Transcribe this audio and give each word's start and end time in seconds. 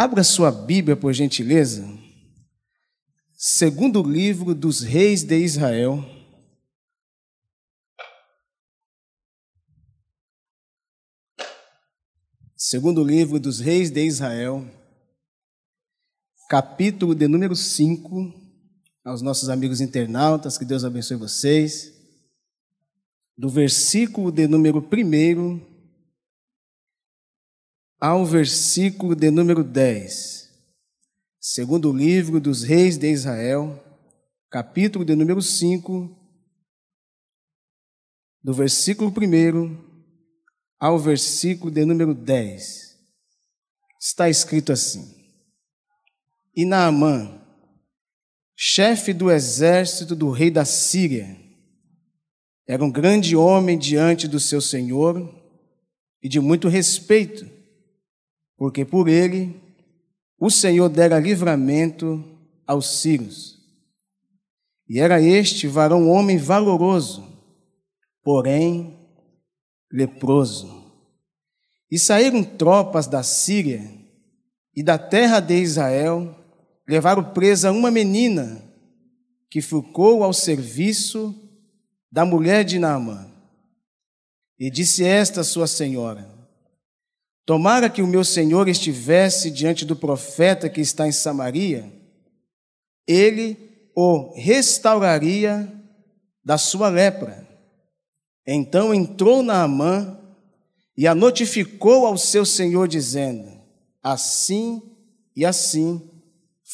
Abra 0.00 0.22
sua 0.22 0.52
Bíblia, 0.52 0.94
por 0.96 1.12
gentileza. 1.12 1.84
Segundo 3.36 4.00
livro 4.00 4.54
dos 4.54 4.80
reis 4.80 5.24
de 5.24 5.36
Israel. 5.36 6.04
Segundo 12.54 13.02
livro 13.02 13.40
dos 13.40 13.58
reis 13.58 13.90
de 13.90 14.04
Israel, 14.04 14.64
capítulo 16.48 17.12
de 17.12 17.26
número 17.26 17.56
5, 17.56 18.32
aos 19.04 19.20
nossos 19.20 19.48
amigos 19.48 19.80
internautas, 19.80 20.56
que 20.56 20.64
Deus 20.64 20.84
abençoe 20.84 21.16
vocês. 21.16 21.92
Do 23.36 23.48
versículo 23.48 24.30
de 24.30 24.46
número 24.46 24.78
1 24.78 25.77
ao 28.00 28.24
versículo 28.24 29.14
de 29.16 29.30
número 29.30 29.64
10. 29.64 30.48
Segundo 31.40 31.92
livro 31.92 32.40
dos 32.40 32.62
reis 32.62 32.96
de 32.96 33.10
Israel, 33.10 33.82
capítulo 34.50 35.04
de 35.04 35.16
número 35.16 35.42
5, 35.42 36.16
do 38.42 38.54
versículo 38.54 39.10
1 39.10 39.88
ao 40.78 40.98
versículo 40.98 41.72
de 41.72 41.84
número 41.84 42.14
10. 42.14 42.96
Está 44.00 44.28
escrito 44.28 44.72
assim: 44.72 45.12
E 46.54 46.64
Naamã, 46.64 47.42
chefe 48.54 49.12
do 49.12 49.28
exército 49.28 50.14
do 50.14 50.30
rei 50.30 50.52
da 50.52 50.64
Síria, 50.64 51.36
era 52.64 52.84
um 52.84 52.92
grande 52.92 53.34
homem 53.34 53.76
diante 53.76 54.28
do 54.28 54.38
seu 54.38 54.60
senhor 54.60 55.34
e 56.22 56.28
de 56.28 56.38
muito 56.38 56.68
respeito 56.68 57.57
porque 58.58 58.84
por 58.84 59.08
ele 59.08 59.62
o 60.38 60.50
Senhor 60.50 60.88
dera 60.88 61.18
livramento 61.18 62.22
aos 62.66 63.00
sírios. 63.00 63.56
E 64.88 64.98
era 64.98 65.22
este 65.22 65.68
varão 65.68 66.10
homem 66.10 66.36
valoroso, 66.36 67.24
porém 68.22 68.98
leproso. 69.90 70.92
E 71.90 71.98
saíram 71.98 72.42
tropas 72.42 73.06
da 73.06 73.22
Síria 73.22 73.82
e 74.74 74.82
da 74.82 74.98
terra 74.98 75.40
de 75.40 75.54
Israel, 75.54 76.34
levaram 76.86 77.32
presa 77.32 77.72
uma 77.72 77.90
menina 77.90 78.62
que 79.50 79.62
ficou 79.62 80.22
ao 80.22 80.32
serviço 80.32 81.34
da 82.10 82.24
mulher 82.24 82.64
de 82.64 82.78
Naamã. 82.78 83.30
E 84.58 84.70
disse 84.70 85.04
esta 85.04 85.44
sua 85.44 85.66
senhora: 85.66 86.37
Tomara 87.48 87.88
que 87.88 88.02
o 88.02 88.06
meu 88.06 88.24
senhor 88.24 88.68
estivesse 88.68 89.50
diante 89.50 89.86
do 89.86 89.96
profeta 89.96 90.68
que 90.68 90.82
está 90.82 91.08
em 91.08 91.12
Samaria, 91.12 91.90
ele 93.06 93.56
o 93.96 94.34
restauraria 94.36 95.66
da 96.44 96.58
sua 96.58 96.90
lepra. 96.90 97.48
Então 98.46 98.92
entrou 98.92 99.42
Naamã 99.42 100.20
e 100.94 101.06
a 101.06 101.14
notificou 101.14 102.04
ao 102.04 102.18
seu 102.18 102.44
senhor, 102.44 102.86
dizendo: 102.86 103.50
Assim 104.02 104.82
e 105.34 105.46
assim 105.46 106.06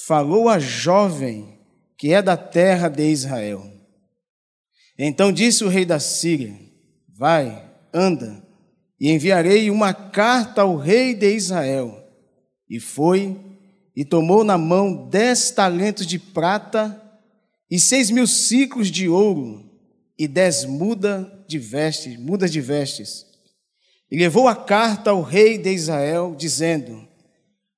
falou 0.09 0.49
a 0.49 0.59
jovem 0.59 1.57
que 1.97 2.13
é 2.13 2.21
da 2.21 2.37
terra 2.37 2.89
de 2.89 3.13
Israel. 3.13 3.65
Então 4.99 5.33
disse 5.33 5.63
o 5.63 5.69
rei 5.69 5.85
da 5.85 6.01
Síria: 6.01 6.53
Vai, 7.17 7.65
anda 7.93 8.44
e 9.05 9.11
enviarei 9.11 9.71
uma 9.71 9.93
carta 9.93 10.63
ao 10.63 10.79
rei 10.79 11.15
de 11.15 11.31
Israel. 11.37 12.03
E 12.67 12.81
foi 12.81 13.37
e 13.95 14.03
tomou 14.03 14.43
na 14.43 14.57
mão 14.57 15.11
dez 15.11 15.51
talentos 15.51 16.07
de 16.07 16.19
prata 16.19 17.03
e 17.71 17.79
seis 17.79 18.11
mil 18.11 18.27
ciclos 18.27 18.91
de 18.91 19.07
ouro 19.07 19.71
e 20.19 20.27
dez 20.27 20.65
mudas 20.65 21.27
de 21.47 21.59
vestes, 21.59 22.19
mudas 22.19 22.51
de 22.51 22.63
vestes. 22.63 23.27
E 24.11 24.17
levou 24.17 24.49
a 24.49 24.57
carta 24.57 25.11
ao 25.11 25.21
rei 25.21 25.59
de 25.59 25.71
Israel, 25.71 26.35
dizendo: 26.35 27.07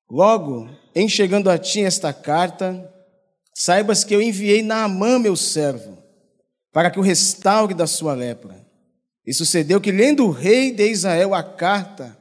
Logo, 0.08 0.70
em 0.94 1.08
chegando 1.08 1.50
a 1.50 1.58
ti 1.58 1.82
esta 1.82 2.12
carta, 2.12 2.88
saibas 3.52 4.04
que 4.04 4.14
eu 4.14 4.22
enviei 4.22 4.62
Naamã, 4.62 5.18
meu 5.18 5.34
servo, 5.34 5.98
para 6.72 6.88
que 6.88 7.00
o 7.00 7.02
restaure 7.02 7.74
da 7.74 7.88
sua 7.88 8.14
lepra. 8.14 8.65
E 9.26 9.34
sucedeu 9.34 9.80
que, 9.80 9.90
lendo 9.90 10.24
o 10.24 10.30
rei 10.30 10.70
de 10.70 10.88
Israel 10.88 11.34
a 11.34 11.42
carta, 11.42 12.16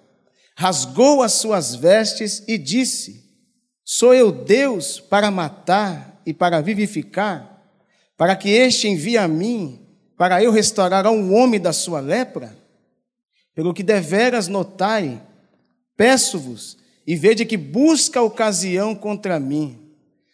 rasgou 0.55 1.21
as 1.21 1.33
suas 1.33 1.75
vestes 1.75 2.43
e 2.47 2.57
disse: 2.57 3.23
Sou 3.83 4.13
eu 4.13 4.31
Deus 4.31 4.99
para 4.99 5.29
matar 5.29 6.21
e 6.25 6.33
para 6.33 6.61
vivificar, 6.61 7.63
para 8.17 8.35
que 8.35 8.49
este 8.49 8.87
envie 8.87 9.17
a 9.17 9.27
mim, 9.27 9.85
para 10.17 10.41
eu 10.41 10.51
restaurar 10.51 11.05
a 11.05 11.11
um 11.11 11.35
homem 11.35 11.59
da 11.59 11.71
sua 11.71 11.99
lepra? 11.99 12.57
Pelo 13.53 13.73
que 13.73 13.83
deveras 13.83 14.47
notai, 14.47 15.21
peço-vos 15.95 16.77
e 17.05 17.15
vede 17.15 17.45
que 17.45 17.55
busca 17.55 18.21
ocasião 18.21 18.95
contra 18.95 19.39
mim. 19.39 19.79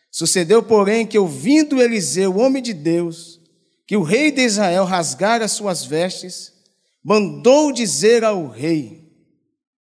Sucedeu, 0.10 0.64
porém, 0.64 1.06
que 1.06 1.18
ouvindo 1.20 1.82
Eliseu, 1.82 2.38
homem 2.38 2.64
de 2.64 2.74
Deus, 2.74 3.40
que 3.86 3.98
o 3.98 4.04
rei 4.04 4.32
de 4.32 4.42
Israel 4.42 4.86
rasgara 4.86 5.46
as 5.46 5.52
suas 5.52 5.86
vestes, 5.86 6.54
mandou 7.04 7.72
dizer 7.72 8.24
ao 8.24 8.48
rei: 8.48 9.12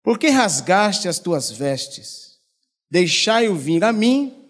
Por 0.04 0.18
que 0.18 0.30
rasgaste 0.30 1.08
as 1.08 1.20
tuas 1.20 1.52
vestes? 1.52 2.40
Deixai-o 2.90 3.56
vir 3.56 3.84
a 3.84 3.92
mim, 3.92 4.50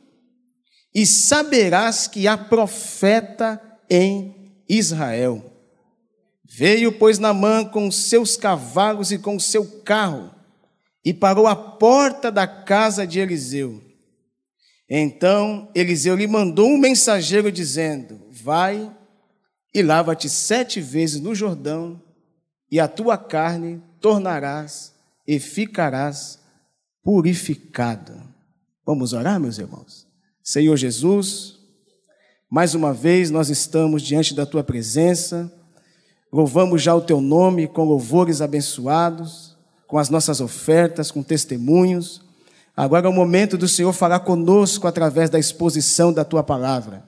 e 0.94 1.06
saberás 1.06 2.08
que 2.08 2.28
há 2.28 2.38
profeta 2.38 3.62
em 3.90 4.54
Israel. 4.68 5.52
Veio, 6.44 6.92
pois, 6.92 7.18
Namã 7.18 7.66
com 7.66 7.90
seus 7.90 8.38
cavalos 8.38 9.12
e 9.12 9.18
com 9.18 9.40
seu 9.40 9.66
carro, 9.82 10.34
e 11.04 11.14
parou 11.14 11.48
à 11.48 11.56
porta 11.56 12.32
da 12.32 12.46
casa 12.46 13.08
de 13.08 13.20
Eliseu. 13.20 13.82
Então 14.90 15.72
Eliseu 15.74 16.16
lhe 16.16 16.28
mandou 16.28 16.70
um 16.70 16.78
mensageiro 16.78 17.52
dizendo: 17.52 18.22
Vai 18.30 18.96
e 19.74 19.82
lava-te 19.82 20.30
sete 20.30 20.80
vezes 20.80 21.20
no 21.20 21.34
Jordão, 21.34 22.00
e 22.74 22.80
a 22.80 22.88
tua 22.88 23.20
carne 23.20 23.80
tornarás 24.02 24.94
e 25.28 25.40
ficarás 25.40 26.40
purificado. 27.04 28.14
Vamos 28.84 29.14
orar, 29.14 29.40
meus 29.40 29.60
irmãos? 29.60 30.08
Senhor 30.42 30.76
Jesus, 30.76 31.60
mais 32.50 32.74
uma 32.74 32.92
vez 32.92 33.30
nós 33.30 33.52
estamos 33.52 34.02
diante 34.02 34.34
da 34.34 34.44
tua 34.44 34.64
presença, 34.64 35.54
louvamos 36.32 36.82
já 36.82 36.96
o 36.96 37.02
teu 37.02 37.22
nome 37.22 37.68
com 37.68 37.84
louvores 37.84 38.42
abençoados, 38.42 39.56
com 39.86 40.00
as 40.00 40.10
nossas 40.10 40.42
ofertas, 40.42 41.12
com 41.12 41.22
testemunhos. 41.22 42.24
Agora 42.76 43.06
é 43.06 43.10
o 43.10 43.14
momento 43.14 43.56
do 43.56 43.68
Senhor 43.68 43.94
falar 43.94 44.22
conosco 44.22 44.88
através 44.88 45.30
da 45.30 45.38
exposição 45.38 46.12
da 46.12 46.26
tua 46.26 46.42
palavra. 46.42 47.06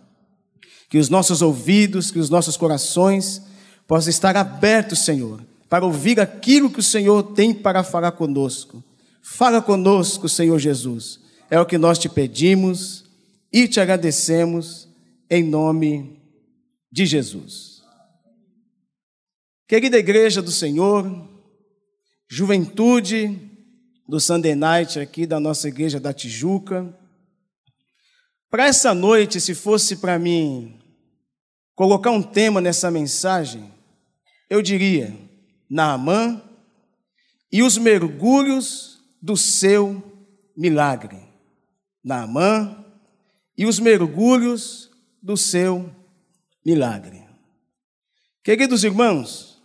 Que 0.92 1.00
os 1.00 1.10
nossos 1.10 1.42
ouvidos, 1.42 2.12
que 2.12 2.20
os 2.20 2.30
nossos 2.30 2.56
corações 2.56 3.42
possam 3.88 4.12
estar 4.12 4.38
abertos, 4.38 5.00
Senhor, 5.00 5.42
para 5.70 5.86
ouvir 5.86 6.20
aquilo 6.20 6.70
que 6.70 6.80
o 6.80 6.84
Senhor 6.84 7.24
tem 7.34 7.54
para 7.54 7.84
falar 7.84 8.12
conosco. 8.12 8.84
Fala 9.22 9.62
conosco, 9.62 10.30
Senhor 10.30 10.60
Jesus. 10.60 11.20
É 11.50 11.60
o 11.60 11.66
que 11.66 11.78
nós 11.78 11.98
te 11.98 12.08
pedimos 12.08 13.06
e 13.52 13.68
te 13.68 13.80
agradecemos 13.80 14.88
em 15.30 15.44
nome 15.44 16.22
de 16.92 17.06
Jesus. 17.06 17.84
Querida 19.68 19.98
igreja 19.98 20.42
do 20.42 20.52
Senhor, 20.52 21.28
juventude 22.30 23.40
do 24.08 24.20
Sunday 24.20 24.54
Night 24.54 25.00
aqui 25.00 25.26
da 25.26 25.40
nossa 25.40 25.68
igreja 25.68 26.00
da 26.00 26.14
Tijuca, 26.14 26.94
para 28.56 28.68
essa 28.68 28.94
noite, 28.94 29.42
se 29.42 29.54
fosse 29.54 29.98
para 29.98 30.18
mim 30.18 30.80
colocar 31.76 32.12
um 32.12 32.22
tema 32.22 32.62
nessa 32.62 32.90
mensagem, 32.90 33.70
eu 34.50 34.62
diria: 34.62 35.14
Naamã 35.70 36.42
e 37.52 37.64
os 37.64 37.78
mergulhos 37.78 39.00
do 39.22 39.36
seu 39.36 40.04
milagre. 40.56 41.18
Naamã 42.04 42.86
e 43.58 43.66
os 43.66 43.80
mergulhos 43.80 44.92
do 45.22 45.36
seu 45.36 45.90
milagre. 46.64 47.26
Queridos 48.44 48.84
irmãos, 48.84 49.60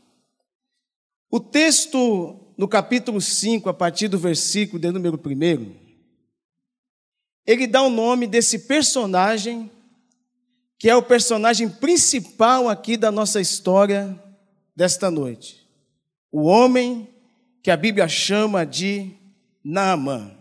o 1.30 1.38
texto 1.38 2.54
no 2.56 2.66
capítulo 2.66 3.20
5, 3.20 3.68
a 3.68 3.74
partir 3.74 4.08
do 4.08 4.18
versículo 4.18 4.80
de 4.80 4.90
número 4.90 5.20
1, 5.22 5.90
ele 7.46 7.66
dá 7.66 7.82
o 7.82 7.90
nome 7.90 8.26
desse 8.26 8.60
personagem, 8.60 9.70
que 10.78 10.88
é 10.88 10.96
o 10.96 11.02
personagem 11.02 11.68
principal 11.68 12.68
aqui 12.68 12.96
da 12.96 13.10
nossa 13.10 13.40
história 13.40 14.18
desta 14.74 15.10
noite 15.10 15.59
o 16.30 16.42
homem 16.42 17.08
que 17.62 17.70
a 17.70 17.76
Bíblia 17.76 18.08
chama 18.08 18.64
de 18.64 19.10
Naamã. 19.64 20.36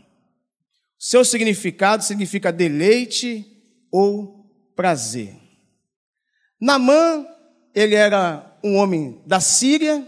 Seu 0.97 1.24
significado 1.24 2.03
significa 2.03 2.51
deleite 2.51 3.45
ou 3.91 4.45
prazer. 4.75 5.36
Namã, 6.59 7.25
ele 7.74 7.95
era 7.95 8.57
um 8.63 8.75
homem 8.75 9.21
da 9.25 9.39
Síria, 9.39 10.06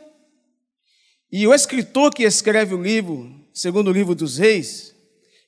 e 1.32 1.48
o 1.48 1.54
escritor 1.54 2.14
que 2.14 2.24
escreve 2.24 2.76
o 2.76 2.82
livro, 2.82 3.34
segundo 3.54 3.88
o 3.88 3.94
livro 3.94 4.14
dos 4.14 4.38
reis, 4.38 4.94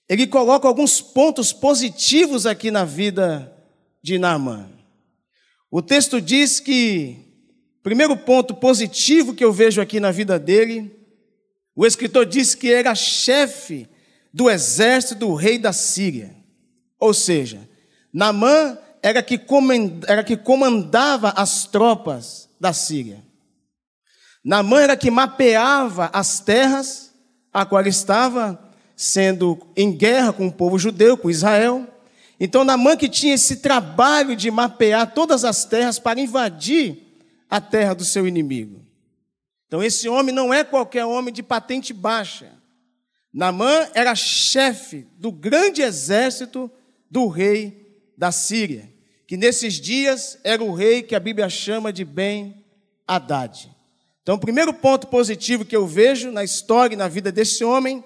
ele 0.07 0.25
coloca 0.25 0.68
alguns 0.68 1.01
pontos 1.01 1.51
positivos 1.51 2.45
aqui 2.45 2.71
na 2.71 2.86
vida 2.86 3.53
de 4.01 4.18
Naamã. 4.18 4.69
O 5.69 5.81
texto 5.81 6.21
diz 6.21 6.59
que, 6.59 7.23
primeiro 7.83 8.15
ponto 8.15 8.56
positivo 8.56 9.35
que 9.35 9.44
eu 9.44 9.51
vejo 9.51 9.81
aqui 9.81 10.00
na 10.00 10.09
vida 10.09 10.39
dele, 10.39 10.97
o 11.75 11.85
escritor 11.85 12.25
diz 12.25 12.56
que 12.56 12.71
era 12.71 12.95
chefe 12.95 13.89
do 14.33 14.50
exército 14.50 15.15
do 15.15 15.33
rei 15.35 15.59
da 15.59 15.74
Síria. 15.74 16.33
Ou 16.97 17.13
seja, 17.13 17.68
Naamã 18.12 18.77
era 19.01 19.21
que, 19.21 19.39
era 20.07 20.24
que 20.24 20.38
comandava 20.38 21.30
as 21.35 21.65
tropas 21.65 22.50
da 22.59 22.71
Síria. 22.71 23.21
Naamã 24.44 24.79
era 24.79 24.95
que 24.95 25.12
mapeava 25.12 26.09
as 26.13 26.39
terras 26.39 27.13
a 27.51 27.65
qual 27.65 27.86
estava 27.86 28.59
sendo 28.95 29.59
em 29.75 29.91
guerra 29.91 30.31
com 30.31 30.47
o 30.47 30.51
povo 30.51 30.79
judeu, 30.79 31.18
com 31.18 31.29
Israel. 31.29 31.86
Então, 32.39 32.63
Naamã 32.63 32.95
que 32.95 33.09
tinha 33.09 33.33
esse 33.33 33.57
trabalho 33.57 34.36
de 34.36 34.50
mapear 34.50 35.13
todas 35.13 35.44
as 35.44 35.65
terras 35.65 36.00
para 36.00 36.19
invadir 36.19 37.02
a 37.53 37.61
terra 37.61 37.94
do 37.94 38.03
seu 38.03 38.27
inimigo. 38.27 38.83
Então, 39.67 39.83
esse 39.83 40.09
homem 40.09 40.33
não 40.33 40.51
é 40.51 40.63
qualquer 40.63 41.05
homem 41.05 41.31
de 41.31 41.44
patente 41.44 41.94
baixa. 41.94 42.51
Naamã 43.31 43.91
era 43.94 44.15
chefe 44.15 45.05
do 45.19 45.31
grande 45.31 45.83
exército 45.83 46.69
do 47.11 47.27
rei 47.27 48.01
da 48.17 48.31
Síria, 48.31 48.91
que 49.27 49.38
nesses 49.38 49.75
dias 49.75 50.39
era 50.44 50.63
o 50.63 50.73
rei 50.73 51.03
que 51.03 51.13
a 51.13 51.19
Bíblia 51.19 51.47
chama 51.47 51.94
de 51.94 52.03
Ben 52.03 52.65
Haddad. 53.07 53.69
Então, 54.23 54.33
o 54.33 54.39
primeiro 54.39 54.73
ponto 54.73 55.05
positivo 55.05 55.63
que 55.63 55.75
eu 55.75 55.85
vejo 55.85 56.31
na 56.31 56.44
história 56.44 56.95
e 56.95 56.97
na 56.97 57.07
vida 57.07 57.31
desse 57.31 57.63
homem, 57.63 58.03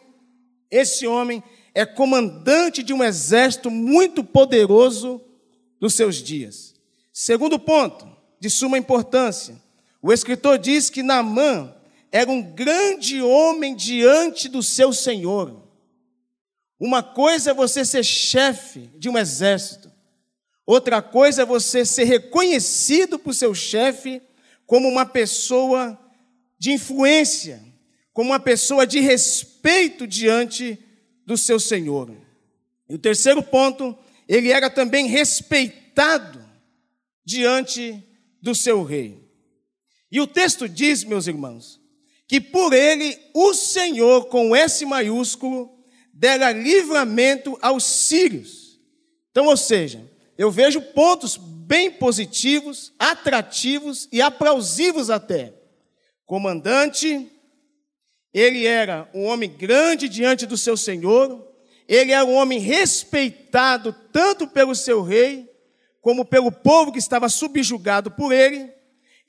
esse 0.70 1.08
homem 1.08 1.42
é 1.74 1.86
comandante 1.86 2.84
de 2.84 2.92
um 2.92 3.02
exército 3.02 3.72
muito 3.72 4.26
poderoso 4.26 5.22
nos 5.80 5.94
seus 5.94 6.18
dias. 6.18 6.76
Segundo 7.14 7.58
ponto, 7.58 8.17
de 8.40 8.50
suma 8.50 8.78
importância, 8.78 9.56
o 10.02 10.14
escritor 10.14 10.58
diz 10.58 10.90
que 10.90 11.04
Naamã 11.04 11.74
era 12.12 12.30
um 12.30 12.42
grande 12.42 13.22
homem 13.22 13.76
diante 13.76 14.48
do 14.48 14.64
seu 14.64 14.94
Senhor. 14.94 15.64
Uma 16.80 17.02
coisa 17.02 17.52
é 17.52 17.54
você 17.54 17.84
ser 17.84 18.04
chefe 18.04 18.90
de 18.98 19.10
um 19.10 19.18
exército, 19.18 19.92
outra 20.66 21.02
coisa 21.02 21.42
é 21.42 21.46
você 21.46 21.84
ser 21.84 22.04
reconhecido 22.04 23.18
por 23.18 23.34
seu 23.34 23.54
chefe 23.54 24.22
como 24.66 24.88
uma 24.88 25.06
pessoa 25.06 26.00
de 26.60 26.72
influência, 26.72 27.64
como 28.14 28.32
uma 28.32 28.40
pessoa 28.40 28.86
de 28.86 29.00
respeito 29.00 30.06
diante 30.06 30.78
do 31.26 31.38
seu 31.38 31.60
Senhor. 31.60 32.12
E 32.90 32.96
o 32.96 33.00
terceiro 33.00 33.44
ponto, 33.44 33.98
ele 34.28 34.52
era 34.52 34.70
também 34.70 35.08
respeitado 35.08 36.44
diante 37.26 38.04
do 38.42 38.54
seu 38.56 38.84
rei. 38.84 39.24
E 40.12 40.22
o 40.22 40.28
texto 40.28 40.68
diz, 40.68 41.04
meus 41.04 41.28
irmãos, 41.28 41.82
que 42.28 42.40
por 42.42 42.74
ele 42.74 43.18
o 43.34 43.54
Senhor, 43.54 44.26
com 44.26 44.56
S 44.56 44.86
maiúsculo, 44.86 45.70
dera 46.14 46.52
livramento 46.52 47.58
aos 47.62 47.84
sírios. 47.84 48.80
Então, 49.32 49.46
ou 49.46 49.58
seja, 49.58 50.10
eu 50.38 50.52
vejo 50.52 50.82
pontos 50.82 51.38
bem 51.38 51.92
positivos, 51.92 52.94
atrativos 52.98 54.08
e 54.12 54.22
aplausivos 54.22 55.10
até. 55.10 55.54
Comandante, 56.26 57.30
ele 58.34 58.66
era 58.66 59.10
um 59.14 59.26
homem 59.26 59.50
grande 59.50 60.08
diante 60.10 60.46
do 60.46 60.58
seu 60.58 60.76
senhor, 60.76 61.46
ele 61.88 62.12
era 62.12 62.26
um 62.26 62.34
homem 62.34 62.60
respeitado 62.60 63.96
tanto 64.12 64.48
pelo 64.48 64.76
seu 64.76 65.02
rei, 65.02 65.50
como 66.02 66.26
pelo 66.26 66.52
povo 66.52 66.92
que 66.92 67.00
estava 67.00 67.30
subjugado 67.30 68.12
por 68.12 68.32
ele. 68.32 68.72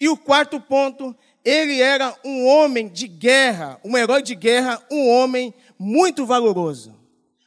E 0.00 0.08
o 0.08 0.16
quarto 0.16 0.60
ponto, 0.60 1.14
ele 1.44 1.80
era 1.80 2.14
um 2.24 2.46
homem 2.46 2.88
de 2.88 3.08
guerra, 3.08 3.80
um 3.84 3.96
herói 3.96 4.22
de 4.22 4.34
guerra, 4.34 4.80
um 4.90 5.08
homem 5.08 5.52
muito 5.78 6.24
valoroso. 6.24 6.94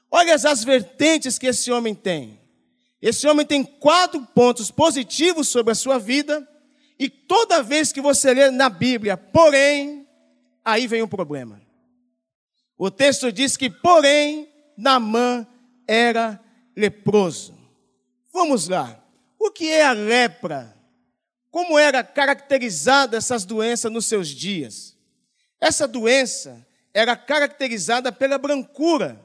Olha 0.10 0.36
as 0.36 0.64
vertentes 0.64 1.38
que 1.38 1.48
esse 1.48 1.72
homem 1.72 1.96
tem. 1.96 2.40
Esse 3.02 3.28
homem 3.28 3.46
tem 3.46 3.64
quatro 3.64 4.22
pontos 4.36 4.70
positivos 4.70 5.48
sobre 5.48 5.72
a 5.72 5.76
sua 5.76 5.98
vida, 5.98 6.48
e 7.00 7.10
toda 7.10 7.64
vez 7.64 7.92
que 7.92 8.00
você 8.00 8.32
lê 8.32 8.52
na 8.52 8.70
Bíblia, 8.70 9.18
porém, 9.18 10.06
aí 10.64 10.86
vem 10.86 11.02
um 11.02 11.08
problema. 11.08 11.60
O 12.78 12.92
texto 12.92 13.32
diz 13.32 13.58
que, 13.58 13.72
porém, 13.72 14.48
Namã 14.78 15.48
era 15.88 16.40
leproso. 16.76 17.58
Vamos 18.32 18.68
lá. 18.68 19.01
O 19.44 19.50
que 19.50 19.72
é 19.72 19.84
a 19.84 19.92
lepra? 19.92 20.78
Como 21.50 21.80
era 21.80 22.04
caracterizada 22.04 23.18
essas 23.18 23.44
doenças 23.44 23.92
nos 23.92 24.06
seus 24.06 24.28
dias? 24.28 24.96
Essa 25.60 25.88
doença 25.88 26.64
era 26.94 27.16
caracterizada 27.16 28.12
pela 28.12 28.38
brancura. 28.38 29.20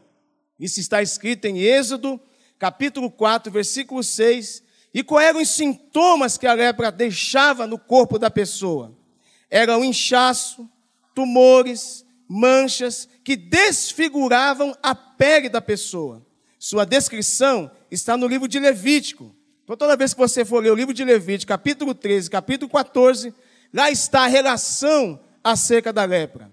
Isso 0.59 0.81
está 0.81 1.03
escrito 1.03 1.45
em 1.45 1.59
Êxodo, 1.59 2.19
capítulo 2.59 3.11
4, 3.11 3.53
versículo 3.53 4.03
6. 4.03 4.63
E 4.95 5.05
quais 5.05 5.29
eram 5.29 5.43
os 5.43 5.51
sintomas 5.51 6.39
que 6.39 6.47
a 6.47 6.55
lepra 6.55 6.91
deixava 6.91 7.67
no 7.67 7.79
corpo 7.79 8.19
da 8.19 8.31
pessoa? 8.31 8.97
Era 9.51 9.77
o 9.77 9.85
inchaço, 9.85 10.67
tumores, 11.15 12.07
manchas 12.27 13.07
que 13.23 13.37
desfiguravam 13.37 14.75
a 14.83 14.95
pele 14.95 15.51
da 15.51 15.61
pessoa. 15.61 16.27
Sua 16.59 16.87
descrição 16.87 17.71
está 17.91 18.17
no 18.17 18.27
livro 18.27 18.49
de 18.49 18.59
Levítico, 18.59 19.36
então, 19.67 19.77
toda 19.77 19.97
vez 19.97 20.15
que 20.15 20.21
você 20.21 20.45
for 20.45 20.63
ler 20.63 20.71
o 20.71 20.77
livro 20.77 20.95
de 20.95 21.03
Levítico, 21.03 21.49
capítulo 21.49 21.93
13, 21.93 22.31
capítulo 22.31 22.71
14, 22.71 23.35
lá 23.75 23.91
está 23.91 24.21
a 24.21 24.29
relação 24.29 25.19
acerca 25.43 25.93
da 25.93 26.05
lepra. 26.05 26.53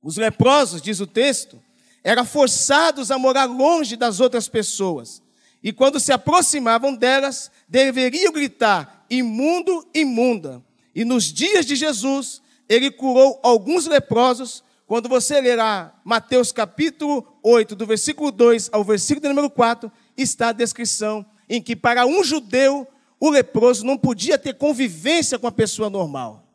Os 0.00 0.16
leprosos, 0.16 0.80
diz 0.80 1.00
o 1.00 1.06
texto, 1.08 1.60
eram 2.04 2.24
forçados 2.24 3.10
a 3.10 3.18
morar 3.18 3.46
longe 3.46 3.96
das 3.96 4.20
outras 4.20 4.46
pessoas. 4.46 5.20
E 5.60 5.72
quando 5.72 5.98
se 5.98 6.12
aproximavam 6.12 6.94
delas, 6.94 7.50
deveriam 7.68 8.32
gritar: 8.32 9.06
imundo, 9.10 9.84
imunda. 9.92 10.62
E 10.94 11.04
nos 11.04 11.32
dias 11.32 11.66
de 11.66 11.74
Jesus, 11.74 12.40
ele 12.68 12.92
curou 12.92 13.40
alguns 13.42 13.86
leprosos. 13.86 14.62
Quando 14.86 15.08
você 15.08 15.40
lerá 15.40 16.00
Mateus 16.04 16.52
capítulo 16.52 17.26
8, 17.42 17.74
do 17.74 17.86
versículo 17.86 18.30
2 18.30 18.70
ao 18.70 18.84
versículo 18.84 19.28
número 19.30 19.50
4, 19.50 19.90
está 20.16 20.50
a 20.50 20.52
descrição 20.52 21.26
em 21.52 21.60
que 21.60 21.76
para 21.76 22.06
um 22.06 22.24
judeu 22.24 22.88
o 23.20 23.28
leproso 23.28 23.84
não 23.84 23.98
podia 23.98 24.38
ter 24.38 24.54
convivência 24.54 25.38
com 25.38 25.46
a 25.46 25.52
pessoa 25.52 25.90
normal. 25.90 26.48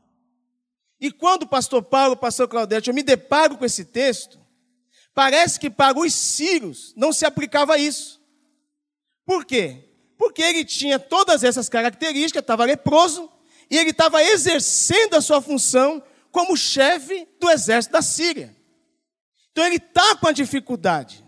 E 0.99 1.11
quando 1.11 1.43
o 1.43 1.47
pastor 1.47 1.83
Paulo, 1.83 2.15
o 2.15 2.17
pastor 2.17 2.47
Claudete, 2.47 2.89
eu 2.89 2.95
me 2.95 3.03
deparo 3.03 3.59
com 3.59 3.63
esse 3.63 3.85
texto, 3.85 4.39
parece 5.13 5.59
que 5.59 5.69
para 5.69 5.99
os 5.99 6.11
sírios 6.11 6.95
não 6.97 7.13
se 7.13 7.27
aplicava 7.27 7.77
isso. 7.77 8.19
Por 9.23 9.45
quê? 9.45 9.83
Porque 10.17 10.41
ele 10.41 10.65
tinha 10.65 10.97
todas 10.97 11.43
essas 11.43 11.69
características, 11.69 12.41
estava 12.41 12.65
leproso, 12.65 13.29
e 13.69 13.77
ele 13.77 13.91
estava 13.91 14.23
exercendo 14.23 15.13
a 15.13 15.21
sua 15.21 15.43
função 15.43 16.01
como 16.31 16.57
chefe 16.57 17.27
do 17.39 17.51
exército 17.51 17.93
da 17.93 18.01
Síria. 18.01 18.55
Então 19.51 19.63
ele 19.63 19.75
está 19.75 20.15
com 20.15 20.27
a 20.27 20.31
dificuldade, 20.31 21.23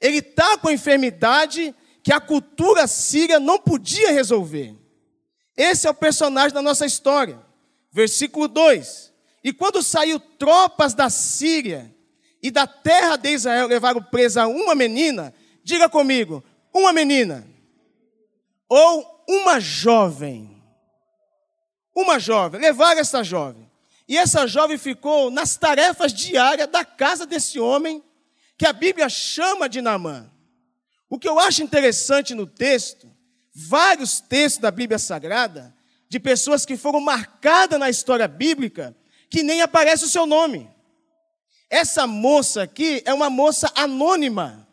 ele 0.00 0.20
está 0.20 0.56
com 0.56 0.68
a 0.68 0.72
enfermidade 0.72 1.74
que 2.06 2.12
a 2.12 2.20
cultura 2.20 2.86
síria 2.86 3.40
não 3.40 3.58
podia 3.58 4.12
resolver. 4.12 4.76
Esse 5.56 5.88
é 5.88 5.90
o 5.90 5.94
personagem 5.94 6.54
da 6.54 6.62
nossa 6.62 6.86
história. 6.86 7.44
Versículo 7.90 8.46
2: 8.46 9.12
E 9.42 9.52
quando 9.52 9.82
saiu 9.82 10.20
tropas 10.20 10.94
da 10.94 11.10
Síria 11.10 11.92
e 12.40 12.48
da 12.48 12.64
terra 12.64 13.16
de 13.16 13.30
Israel 13.30 13.66
levaram 13.66 14.00
presa 14.00 14.46
uma 14.46 14.72
menina, 14.72 15.34
diga 15.64 15.88
comigo, 15.88 16.44
uma 16.72 16.92
menina 16.92 17.44
ou 18.68 19.24
uma 19.28 19.58
jovem. 19.58 20.62
Uma 21.92 22.20
jovem, 22.20 22.60
levaram 22.60 23.00
essa 23.00 23.24
jovem. 23.24 23.68
E 24.06 24.16
essa 24.16 24.46
jovem 24.46 24.78
ficou 24.78 25.28
nas 25.28 25.56
tarefas 25.56 26.14
diárias 26.14 26.68
da 26.68 26.84
casa 26.84 27.26
desse 27.26 27.58
homem, 27.58 28.00
que 28.56 28.64
a 28.64 28.72
Bíblia 28.72 29.08
chama 29.08 29.68
de 29.68 29.82
Namã. 29.82 30.30
O 31.08 31.18
que 31.18 31.28
eu 31.28 31.38
acho 31.38 31.62
interessante 31.62 32.34
no 32.34 32.46
texto, 32.46 33.10
vários 33.54 34.20
textos 34.20 34.60
da 34.60 34.70
Bíblia 34.70 34.98
Sagrada, 34.98 35.74
de 36.08 36.20
pessoas 36.20 36.64
que 36.64 36.76
foram 36.76 37.00
marcadas 37.00 37.78
na 37.78 37.90
história 37.90 38.28
bíblica, 38.28 38.96
que 39.30 39.42
nem 39.42 39.60
aparece 39.60 40.04
o 40.04 40.08
seu 40.08 40.26
nome. 40.26 40.70
Essa 41.68 42.06
moça 42.06 42.62
aqui 42.62 43.02
é 43.04 43.12
uma 43.12 43.28
moça 43.28 43.70
anônima. 43.74 44.66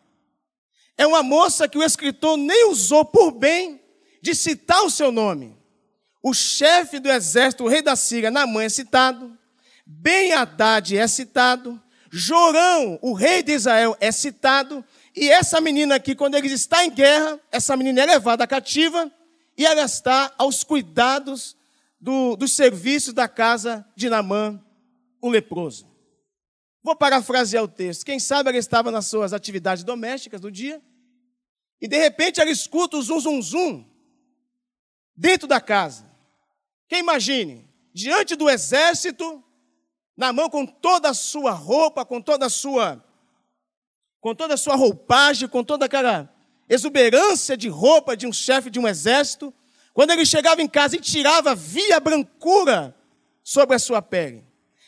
é 0.96 1.04
uma 1.06 1.24
moça 1.24 1.68
que 1.68 1.76
o 1.76 1.82
escritor 1.82 2.36
nem 2.36 2.70
usou 2.70 3.04
por 3.04 3.32
bem 3.32 3.82
de 4.22 4.32
citar 4.34 4.84
o 4.84 4.90
seu 4.90 5.10
nome. 5.10 5.56
O 6.22 6.32
chefe 6.32 7.00
do 7.00 7.10
exército, 7.10 7.64
o 7.64 7.68
rei 7.68 7.82
da 7.82 7.96
Síria, 7.96 8.30
Namã 8.30 8.62
é 8.62 8.68
citado, 8.68 9.36
Ben 9.84 10.32
Haddad 10.32 10.96
é 10.96 11.06
citado, 11.06 11.82
Jorão, 12.10 12.98
o 13.02 13.12
rei 13.12 13.42
de 13.42 13.52
Israel, 13.52 13.96
é 14.00 14.12
citado, 14.12 14.84
e 15.14 15.30
essa 15.30 15.60
menina 15.60 15.94
aqui, 15.94 16.14
quando 16.14 16.34
eles 16.34 16.50
estão 16.50 16.82
em 16.82 16.90
guerra, 16.90 17.40
essa 17.52 17.76
menina 17.76 18.02
é 18.02 18.06
levada 18.06 18.46
cativa 18.46 19.10
e 19.56 19.64
ela 19.64 19.82
está 19.82 20.34
aos 20.36 20.64
cuidados 20.64 21.56
do, 22.00 22.34
dos 22.34 22.52
serviços 22.52 23.14
da 23.14 23.28
casa 23.28 23.86
de 23.94 24.10
Namã, 24.10 24.60
o 25.20 25.30
leproso. 25.30 25.88
Vou 26.82 26.96
parafrasear 26.96 27.62
o 27.62 27.68
texto. 27.68 28.04
Quem 28.04 28.18
sabe 28.18 28.50
ela 28.50 28.58
estava 28.58 28.90
nas 28.90 29.06
suas 29.06 29.32
atividades 29.32 29.84
domésticas 29.84 30.40
do 30.40 30.50
dia 30.50 30.82
e 31.80 31.86
de 31.86 31.96
repente 31.96 32.40
ela 32.40 32.50
escuta 32.50 32.96
o 32.96 33.02
zum 33.02 33.20
zum 33.20 33.40
zum 33.40 33.84
dentro 35.16 35.46
da 35.46 35.60
casa. 35.60 36.10
Quem 36.88 36.98
imagine, 36.98 37.66
diante 37.92 38.34
do 38.34 38.50
exército, 38.50 39.42
na 40.16 40.32
mão 40.32 40.50
com 40.50 40.66
toda 40.66 41.10
a 41.10 41.14
sua 41.14 41.52
roupa, 41.52 42.04
com 42.04 42.20
toda 42.20 42.46
a 42.46 42.50
sua 42.50 43.02
com 44.24 44.34
toda 44.34 44.54
a 44.54 44.56
sua 44.56 44.74
roupagem, 44.74 45.46
com 45.46 45.62
toda 45.62 45.84
aquela 45.84 46.34
exuberância 46.66 47.58
de 47.58 47.68
roupa 47.68 48.16
de 48.16 48.26
um 48.26 48.32
chefe 48.32 48.70
de 48.70 48.78
um 48.78 48.88
exército, 48.88 49.52
quando 49.92 50.12
ele 50.12 50.24
chegava 50.24 50.62
em 50.62 50.66
casa 50.66 50.96
e 50.96 50.98
tirava, 50.98 51.54
via 51.54 52.00
brancura 52.00 52.96
sobre 53.42 53.76
a 53.76 53.78
sua 53.78 54.00
pele. 54.00 54.42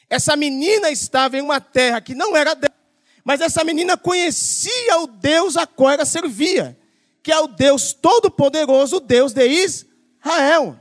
Essa 0.09 0.37
menina 0.37 0.89
estava 0.89 1.37
em 1.37 1.43
uma 1.43 1.61
terra 1.61 2.01
que 2.01 2.15
não 2.15 2.35
era 2.35 2.55
dela, 2.55 2.75
mas 3.23 3.43
essa 3.43 3.63
menina 3.63 3.95
conhecia 3.95 5.03
o 5.03 5.07
Deus 5.07 5.59
a 5.59 5.67
qual 5.67 5.91
ela 5.91 6.07
servia, 6.07 6.75
que 7.23 7.31
é 7.31 7.39
o 7.39 7.47
Deus 7.47 7.93
Todo-Poderoso, 7.93 8.97
o 8.97 9.01
Deus 9.01 9.35
de 9.35 9.47
Israel. 9.47 10.81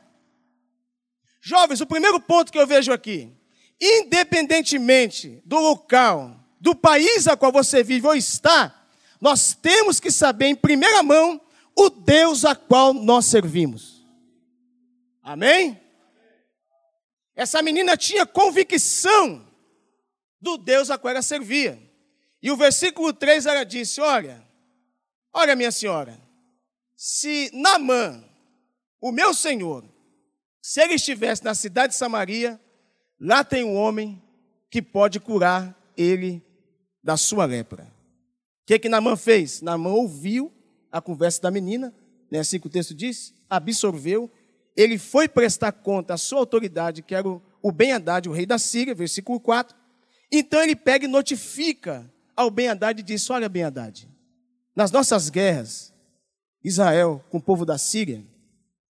Jovens, 1.42 1.82
o 1.82 1.86
primeiro 1.86 2.22
ponto 2.22 2.54
que 2.54 2.58
eu 2.58 2.66
vejo 2.66 2.94
aqui, 2.94 3.30
independentemente 3.82 5.44
do 5.44 5.60
local, 5.60 6.45
do 6.66 6.74
país 6.74 7.28
a 7.28 7.38
qual 7.38 7.52
você 7.52 7.84
vive 7.84 8.08
ou 8.08 8.16
está, 8.16 8.88
nós 9.22 9.54
temos 9.54 10.00
que 10.00 10.10
saber 10.10 10.48
em 10.48 10.56
primeira 10.56 11.04
mão 11.04 11.40
o 11.78 11.92
Deus 11.92 12.44
a 12.44 12.56
qual 12.56 12.92
nós 12.92 13.28
servimos. 13.28 14.04
Amém? 15.22 15.80
Essa 17.36 17.62
menina 17.62 17.96
tinha 17.96 18.26
convicção 18.26 19.48
do 20.42 20.58
Deus 20.58 20.90
a 20.90 20.98
qual 20.98 21.12
ela 21.12 21.22
servia. 21.22 21.80
E 22.42 22.50
o 22.50 22.58
versículo 22.58 23.14
3 23.14 23.46
ela 23.46 23.64
disse: 23.64 24.02
Olha, 24.02 24.44
olha, 25.32 25.56
minha 25.56 25.72
senhora, 25.72 26.20
se 26.96 27.52
Namã, 27.54 28.24
o 29.00 29.12
meu 29.12 29.36
senhor, 29.36 29.86
se 30.64 30.82
ele 30.82 30.96
estivesse 30.96 31.44
na 31.44 31.54
cidade 31.54 31.94
de 31.94 32.00
Samaria, 32.00 32.60
lá 33.20 33.44
tem 33.44 33.64
um 33.64 33.76
homem 33.76 34.20
que 34.68 34.82
pode 34.82 35.20
curar 35.20 35.80
ele 35.96 36.45
da 37.06 37.16
sua 37.16 37.46
lepra. 37.46 37.84
O 37.84 38.66
que, 38.66 38.80
que 38.80 38.90
Namã 38.90 39.16
fez? 39.16 39.62
Namã 39.62 39.92
ouviu 39.92 40.52
a 40.92 41.00
conversa 41.00 41.42
da 41.42 41.52
menina, 41.52 41.94
né, 42.30 42.40
assim 42.40 42.60
que 42.60 42.68
o 42.68 42.70
texto 42.70 42.94
diz, 42.94 43.34
absorveu 43.50 44.30
ele 44.76 44.98
foi 44.98 45.28
prestar 45.28 45.72
conta 45.72 46.16
à 46.16 46.18
sua 46.18 46.40
autoridade, 46.40 47.02
que 47.02 47.16
era 47.16 47.28
o, 47.28 47.42
o 47.62 47.72
ben 47.72 47.94
Haddad, 47.94 48.28
o 48.28 48.32
rei 48.34 48.46
da 48.46 48.60
Síria, 48.60 48.94
versículo 48.94 49.40
4. 49.40 49.76
Então 50.32 50.62
ele 50.62 50.76
pega 50.76 51.06
e 51.06 51.08
notifica 51.08 52.12
ao 52.36 52.52
ben 52.52 52.68
Haddad 52.68 53.00
e 53.00 53.04
diz: 53.04 53.30
Olha, 53.30 53.48
ben 53.48 53.64
Haddad, 53.64 54.10
nas 54.76 54.92
nossas 54.92 55.30
guerras, 55.30 55.94
Israel 56.62 57.24
com 57.30 57.38
o 57.38 57.42
povo 57.42 57.66
da 57.66 57.78
Síria, 57.78 58.26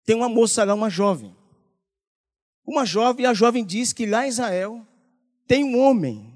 tem 0.04 0.14
uma 0.14 0.28
moça 0.28 0.64
lá, 0.64 0.74
uma 0.74 0.90
jovem. 0.90 1.34
Uma 2.66 2.84
jovem, 2.84 3.24
e 3.24 3.26
a 3.26 3.32
jovem 3.32 3.64
diz 3.64 3.92
que 3.92 4.04
lá 4.04 4.26
em 4.26 4.28
Israel 4.28 4.86
tem 5.46 5.64
um 5.64 5.78
homem 5.78 6.29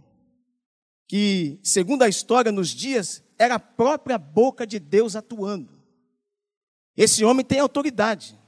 que, 1.07 1.59
segundo 1.63 2.03
a 2.03 2.09
história, 2.09 2.51
nos 2.51 2.69
dias, 2.69 3.23
era 3.39 3.57
a 3.57 3.61
própria 3.61 4.19
boca 4.19 4.67
de 4.67 4.79
Deus 4.79 5.17
atuando. 5.17 5.73
Esse 6.97 7.25
homem 7.25 7.45
tem 7.45 7.59
autoridade. 7.59 8.39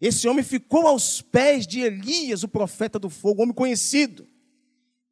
Esse 0.00 0.28
homem 0.28 0.44
ficou 0.44 0.86
aos 0.86 1.20
pés 1.20 1.66
de 1.66 1.80
Elias, 1.80 2.42
o 2.42 2.48
profeta 2.48 2.98
do 2.98 3.10
fogo, 3.10 3.42
homem 3.42 3.54
conhecido. 3.54 4.26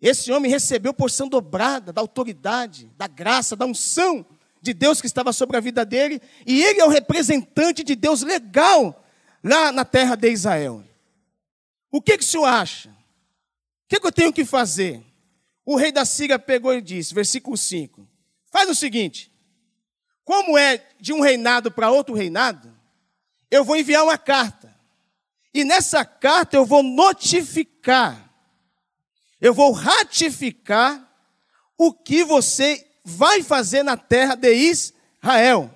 Esse 0.00 0.30
homem 0.30 0.50
recebeu 0.50 0.92
porção 0.92 1.28
dobrada 1.28 1.92
da 1.92 2.00
autoridade, 2.00 2.90
da 2.97 3.06
graça, 3.06 3.56
da 3.56 3.66
unção 3.66 4.25
de 4.61 4.75
Deus 4.75 5.00
que 5.00 5.06
estava 5.06 5.33
sobre 5.33 5.56
a 5.56 5.61
vida 5.61 5.85
dele, 5.85 6.21
e 6.47 6.62
ele 6.62 6.80
é 6.80 6.85
o 6.85 6.90
representante 6.90 7.83
de 7.83 7.95
Deus 7.95 8.23
legal 8.23 9.04
lá 9.42 9.71
na 9.71 9.85
terra 9.85 10.16
de 10.16 10.30
Israel. 10.30 10.85
O 11.90 12.02
que, 12.02 12.18
que 12.18 12.25
o 12.25 12.26
senhor 12.26 12.47
acha? 12.47 12.90
O 12.90 13.88
que, 13.88 14.00
que 14.00 14.06
eu 14.06 14.12
tenho 14.12 14.33
que 14.33 14.45
fazer? 14.45 15.06
O 15.67 15.77
rei 15.77 15.91
da 15.91 16.05
Síria 16.05 16.39
pegou 16.39 16.73
e 16.73 16.81
disse, 16.81 17.13
versículo 17.13 17.57
5: 17.57 18.09
Faz 18.53 18.71
o 18.71 18.75
seguinte: 18.75 19.33
como 20.25 20.57
é 20.57 20.85
de 21.01 21.13
um 21.13 21.21
reinado 21.21 21.71
para 21.71 21.91
outro 21.91 22.15
reinado, 22.15 22.73
eu 23.51 23.65
vou 23.65 23.77
enviar 23.77 24.03
uma 24.03 24.17
carta. 24.17 24.75
E 25.53 25.65
nessa 25.65 26.05
carta 26.05 26.57
eu 26.57 26.67
vou 26.67 26.83
notificar, 26.83 28.33
eu 29.41 29.55
vou 29.55 29.73
ratificar 29.73 31.03
o 31.79 31.93
que 31.93 32.25
você 32.25 32.87
vai 33.05 33.43
fazer 33.43 33.83
na 33.83 33.97
terra 33.97 34.35
de 34.35 34.53
Israel. 34.53 35.71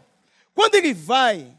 Quando 0.53 0.75
ele 0.75 0.93
vai, 0.93 1.57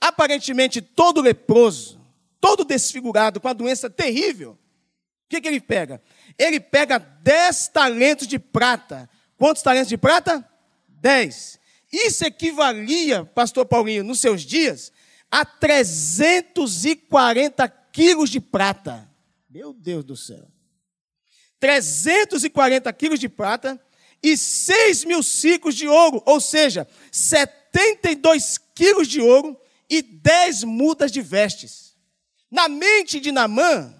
aparentemente 0.00 0.82
todo 0.82 1.20
leproso, 1.20 2.00
todo 2.40 2.64
desfigurado, 2.64 3.40
com 3.40 3.48
a 3.48 3.52
doença 3.52 3.88
terrível, 3.88 4.52
o 4.52 5.28
que, 5.28 5.40
que 5.40 5.48
ele 5.48 5.60
pega? 5.60 6.02
Ele 6.38 6.60
pega 6.60 6.98
dez 6.98 7.68
talentos 7.68 8.26
de 8.26 8.38
prata. 8.38 9.08
Quantos 9.36 9.62
talentos 9.62 9.88
de 9.88 9.96
prata? 9.96 10.48
Dez. 10.88 11.58
Isso 11.92 12.24
equivalia, 12.24 13.24
pastor 13.24 13.66
Paulinho, 13.66 14.04
nos 14.04 14.20
seus 14.20 14.42
dias, 14.42 14.92
a 15.30 15.44
340 15.44 17.68
quilos 17.68 18.30
de 18.30 18.40
prata. 18.40 19.08
Meu 19.50 19.74
Deus 19.74 20.04
do 20.04 20.16
céu. 20.16 20.48
340 21.60 22.90
quilos 22.92 23.20
de 23.20 23.28
prata 23.28 23.80
e 24.22 24.36
6 24.36 25.04
mil 25.04 25.22
ciclos 25.22 25.74
de 25.74 25.86
ouro, 25.86 26.22
ou 26.24 26.40
seja, 26.40 26.88
72 27.10 28.58
quilos 28.74 29.06
de 29.06 29.20
ouro 29.20 29.60
e 29.88 30.00
10 30.00 30.64
mudas 30.64 31.12
de 31.12 31.20
vestes. 31.20 31.94
Na 32.50 32.68
mente 32.68 33.20
de 33.20 33.30
Namã, 33.30 33.94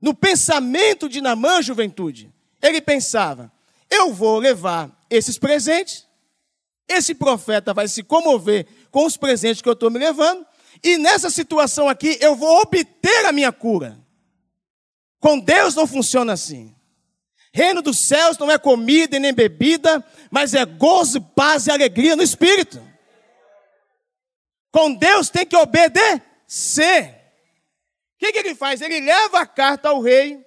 no 0.00 0.14
pensamento 0.14 1.08
de 1.08 1.20
Namã, 1.20 1.60
juventude, 1.60 2.32
ele 2.62 2.80
pensava: 2.80 3.52
eu 3.90 4.12
vou 4.12 4.38
levar 4.38 4.90
esses 5.10 5.38
presentes, 5.38 6.06
esse 6.88 7.14
profeta 7.14 7.74
vai 7.74 7.88
se 7.88 8.02
comover 8.02 8.66
com 8.90 9.04
os 9.04 9.16
presentes 9.16 9.60
que 9.60 9.68
eu 9.68 9.74
estou 9.74 9.90
me 9.90 9.98
levando, 9.98 10.46
e 10.82 10.96
nessa 10.96 11.30
situação 11.30 11.88
aqui, 11.88 12.18
eu 12.20 12.36
vou 12.36 12.60
obter 12.62 13.26
a 13.26 13.32
minha 13.32 13.52
cura. 13.52 13.98
Com 15.20 15.38
Deus 15.38 15.74
não 15.74 15.86
funciona 15.86 16.32
assim. 16.32 16.74
Reino 17.52 17.82
dos 17.82 17.98
céus 17.98 18.38
não 18.38 18.50
é 18.50 18.58
comida 18.58 19.16
e 19.16 19.20
nem 19.20 19.32
bebida, 19.32 20.04
mas 20.30 20.54
é 20.54 20.64
gozo, 20.64 21.20
paz 21.20 21.66
e 21.66 21.70
alegria 21.70 22.14
no 22.14 22.22
espírito. 22.22 22.80
Com 24.70 24.94
Deus 24.94 25.28
tem 25.28 25.44
que 25.44 25.56
obedecer. 25.56 27.17
O 28.18 28.26
que, 28.26 28.32
que 28.32 28.38
ele 28.38 28.54
faz? 28.54 28.80
Ele 28.80 29.00
leva 29.00 29.40
a 29.40 29.46
carta 29.46 29.88
ao 29.88 30.00
rei, 30.00 30.44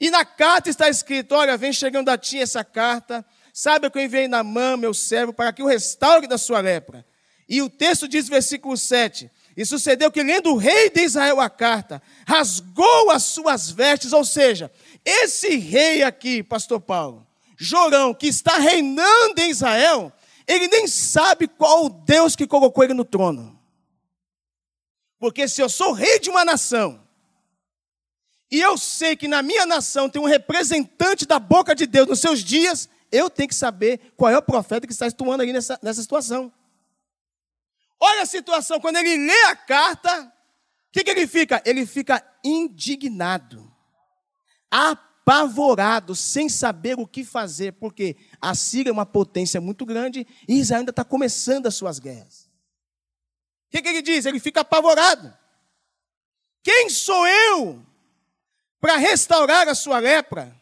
e 0.00 0.08
na 0.08 0.24
carta 0.24 0.70
está 0.70 0.88
escrito: 0.88 1.34
Olha, 1.34 1.56
vem 1.56 1.72
chegando 1.72 2.08
a 2.08 2.16
ti 2.16 2.38
essa 2.38 2.64
carta, 2.64 3.24
saiba 3.52 3.90
que 3.90 3.98
eu 3.98 4.02
enviei 4.02 4.28
na 4.28 4.42
mão 4.42 4.76
meu 4.76 4.94
servo 4.94 5.32
para 5.32 5.52
que 5.52 5.62
o 5.62 5.66
restaure 5.66 6.26
da 6.26 6.38
sua 6.38 6.60
lepra. 6.60 7.04
E 7.48 7.60
o 7.60 7.68
texto 7.68 8.08
diz, 8.08 8.28
versículo 8.28 8.76
7: 8.76 9.30
e 9.56 9.66
sucedeu 9.66 10.10
que, 10.10 10.22
lendo 10.22 10.50
o 10.50 10.56
rei 10.56 10.88
de 10.88 11.02
Israel 11.02 11.40
a 11.40 11.50
carta, 11.50 12.00
rasgou 12.26 13.10
as 13.10 13.24
suas 13.24 13.70
vestes, 13.70 14.12
ou 14.12 14.24
seja, 14.24 14.70
esse 15.04 15.56
rei 15.56 16.02
aqui, 16.02 16.42
pastor 16.42 16.80
Paulo, 16.80 17.26
Jorão, 17.56 18.14
que 18.14 18.26
está 18.26 18.56
reinando 18.56 19.40
em 19.40 19.50
Israel, 19.50 20.12
ele 20.46 20.68
nem 20.68 20.86
sabe 20.86 21.46
qual 21.46 21.84
o 21.84 21.90
Deus 21.90 22.34
que 22.34 22.46
colocou 22.46 22.82
ele 22.82 22.94
no 22.94 23.04
trono. 23.04 23.51
Porque 25.22 25.46
se 25.46 25.60
eu 25.60 25.68
sou 25.68 25.92
rei 25.92 26.18
de 26.18 26.28
uma 26.28 26.44
nação, 26.44 27.00
e 28.50 28.60
eu 28.60 28.76
sei 28.76 29.14
que 29.14 29.28
na 29.28 29.40
minha 29.40 29.64
nação 29.64 30.10
tem 30.10 30.20
um 30.20 30.26
representante 30.26 31.24
da 31.24 31.38
boca 31.38 31.76
de 31.76 31.86
Deus 31.86 32.08
nos 32.08 32.18
seus 32.18 32.40
dias, 32.40 32.88
eu 33.12 33.30
tenho 33.30 33.48
que 33.48 33.54
saber 33.54 34.12
qual 34.16 34.32
é 34.32 34.36
o 34.36 34.42
profeta 34.42 34.84
que 34.84 34.92
está 34.92 35.06
atuando 35.06 35.44
ali 35.44 35.52
nessa, 35.52 35.78
nessa 35.80 36.02
situação. 36.02 36.52
Olha 38.00 38.22
a 38.22 38.26
situação, 38.26 38.80
quando 38.80 38.96
ele 38.96 39.16
lê 39.16 39.44
a 39.44 39.54
carta, 39.54 40.22
o 40.22 40.90
que, 40.90 41.04
que 41.04 41.10
ele 41.10 41.28
fica? 41.28 41.62
Ele 41.64 41.86
fica 41.86 42.20
indignado, 42.42 43.72
apavorado, 44.68 46.16
sem 46.16 46.48
saber 46.48 46.98
o 46.98 47.06
que 47.06 47.24
fazer, 47.24 47.74
porque 47.74 48.16
a 48.40 48.56
Síria 48.56 48.90
é 48.90 48.92
uma 48.92 49.06
potência 49.06 49.60
muito 49.60 49.86
grande 49.86 50.26
e 50.48 50.58
Israel 50.58 50.80
ainda 50.80 50.90
está 50.90 51.04
começando 51.04 51.68
as 51.68 51.76
suas 51.76 52.00
guerras. 52.00 52.41
O 53.72 53.74
que, 53.74 53.80
que 53.80 53.88
ele 53.88 54.02
diz? 54.02 54.26
Ele 54.26 54.38
fica 54.38 54.60
apavorado. 54.60 55.34
Quem 56.62 56.90
sou 56.90 57.26
eu 57.26 57.82
para 58.78 58.98
restaurar 58.98 59.66
a 59.66 59.74
sua 59.74 59.98
lepra? 59.98 60.54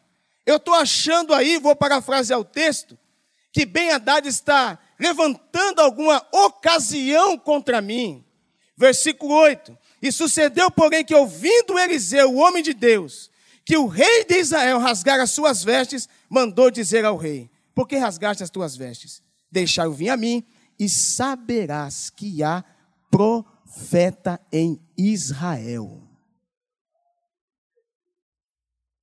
Eu 0.46 0.58
estou 0.58 0.74
achando 0.74 1.34
aí, 1.34 1.58
vou 1.58 1.74
parafrasear 1.74 2.38
o 2.38 2.44
texto, 2.44 2.96
que 3.52 3.66
Ben 3.66 3.90
Haddad 3.90 4.28
está 4.28 4.78
levantando 4.96 5.80
alguma 5.80 6.24
ocasião 6.32 7.36
contra 7.36 7.80
mim. 7.80 8.24
Versículo 8.76 9.34
8: 9.34 9.76
E 10.00 10.12
sucedeu, 10.12 10.70
porém, 10.70 11.04
que 11.04 11.14
ouvindo 11.14 11.80
Eliseu, 11.80 12.30
o 12.30 12.36
homem 12.36 12.62
de 12.62 12.72
Deus, 12.72 13.28
que 13.64 13.76
o 13.76 13.88
rei 13.88 14.24
de 14.24 14.38
Israel 14.38 14.78
rasgara 14.78 15.24
as 15.24 15.32
suas 15.32 15.64
vestes, 15.64 16.08
mandou 16.28 16.70
dizer 16.70 17.04
ao 17.04 17.16
rei: 17.16 17.50
Por 17.74 17.88
que 17.88 17.96
rasgaste 17.96 18.44
as 18.44 18.50
tuas 18.50 18.76
vestes? 18.76 19.20
Deixai-o 19.50 19.92
vir 19.92 20.10
a 20.10 20.16
mim, 20.16 20.46
e 20.78 20.88
saberás 20.88 22.08
que 22.08 22.40
há 22.40 22.64
profeta 23.10 24.40
em 24.52 24.80
Israel. 24.96 26.02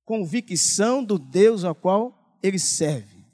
Convicção 0.04 1.04
do 1.04 1.18
Deus 1.18 1.64
ao 1.64 1.74
qual 1.74 2.38
ele 2.42 2.58
serve. 2.58 3.24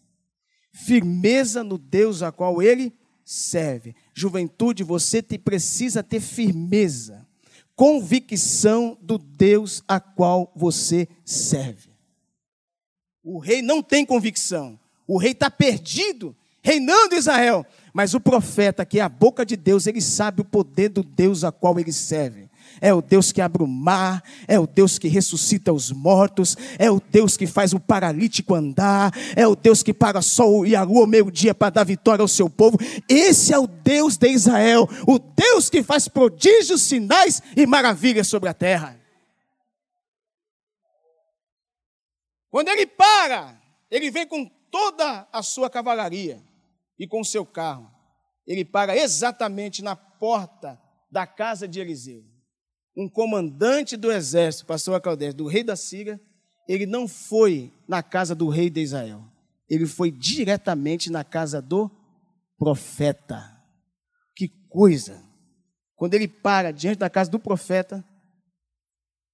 Firmeza 0.73 1.63
no 1.63 1.79
Deus 1.79 2.21
a 2.21 2.33
qual 2.33 2.61
ele 2.61 2.93
serve. 3.25 3.95
Juventude, 4.13 4.83
você 4.83 5.23
te 5.23 5.39
precisa 5.39 6.03
ter 6.03 6.21
firmeza, 6.21 7.27
convicção 7.77 8.99
do 9.01 9.17
Deus 9.17 9.83
a 9.87 10.01
qual 10.01 10.53
você 10.55 11.09
serve. 11.25 11.91
O 13.23 13.39
rei 13.39 13.63
não 13.63 13.83
tem 13.83 14.05
convicção, 14.05 14.79
o 15.07 15.17
rei 15.17 15.33
está 15.33 15.51
perdido, 15.51 16.37
reinando 16.63 17.15
Israel, 17.15 17.65
mas 17.95 18.13
o 18.13 18.21
profeta, 18.21 18.85
que 18.85 18.99
é 18.99 19.03
a 19.03 19.09
boca 19.09 19.47
de 19.47 19.57
Deus, 19.57 19.87
ele 19.87 20.03
sabe 20.03 20.43
o 20.43 20.45
poder 20.45 20.91
do 20.91 21.03
Deus 21.03 21.45
a 21.45 21.51
qual 21.51 21.79
ele 21.81 21.93
serve 21.93 22.51
é 22.81 22.93
o 22.93 23.01
Deus 23.01 23.33
que 23.33 23.41
abre 23.41 23.63
o 23.63 23.67
mar, 23.67 24.23
é 24.47 24.59
o 24.59 24.67
Deus 24.67 24.99
que 24.99 25.09
ressuscita 25.09 25.73
os 25.73 25.91
mortos, 25.91 26.57
é 26.79 26.91
o 26.91 27.01
Deus 27.01 27.37
que 27.37 27.47
faz 27.47 27.73
o 27.73 27.81
paralítico 27.81 28.55
andar, 28.55 29.13
é 29.37 29.47
o 29.47 29.57
Deus 29.57 29.83
que 29.83 29.95
paga 29.95 30.23
sol 30.23 30.67
e 30.67 30.75
a 30.75 30.83
lua 30.83 31.07
meio-dia 31.07 31.55
para 31.55 31.71
dar 31.71 31.85
vitória 31.85 32.23
ao 32.23 32.29
seu 32.29 32.49
povo. 32.49 32.79
Esse 33.09 33.53
é 33.53 33.59
o 33.59 33.67
Deus 33.67 34.17
de 34.17 34.29
Israel, 34.29 34.89
o 35.07 35.19
Deus 35.19 35.71
que 35.71 35.83
faz 35.83 36.09
prodígios, 36.09 36.83
sinais 36.83 37.43
e 37.57 37.67
maravilhas 37.67 38.29
sobre 38.29 38.49
a 38.49 38.55
terra. 38.55 38.99
Quando 42.51 42.69
ele 42.69 42.87
para, 42.87 43.61
ele 43.91 44.11
vem 44.11 44.27
com 44.27 44.49
toda 44.71 45.27
a 45.33 45.43
sua 45.43 45.69
cavalaria 45.69 46.41
e 46.99 47.07
com 47.07 47.23
seu 47.25 47.45
carro. 47.45 47.91
Ele 48.47 48.65
para 48.65 48.97
exatamente 48.97 49.83
na 49.83 49.97
porta 49.97 50.81
da 51.11 51.27
casa 51.27 51.67
de 51.67 51.81
Eliseu 51.81 52.35
um 52.97 53.09
comandante 53.09 53.97
do 53.97 54.13
exército, 54.13 54.67
pastor 54.67 54.95
Acaldés, 54.95 55.35
do 55.35 55.47
rei 55.47 55.65
da 55.65 55.75
Síria, 55.75 56.21
ele 56.69 56.87
não 56.87 57.09
foi 57.09 57.73
na 57.89 58.03
casa 58.03 58.35
do 58.35 58.49
rei 58.49 58.71
de 58.71 58.81
Israel. 58.81 59.25
Ele 59.69 59.87
foi 59.87 60.11
diretamente 60.11 61.11
na 61.11 61.25
casa 61.25 61.61
do 61.61 61.91
profeta. 62.57 63.51
Que 64.37 64.49
coisa! 64.69 65.23
Quando 65.97 66.15
ele 66.15 66.29
para 66.29 66.71
diante 66.71 66.99
da 66.99 67.11
casa 67.11 67.31
do 67.31 67.39
profeta, 67.39 68.05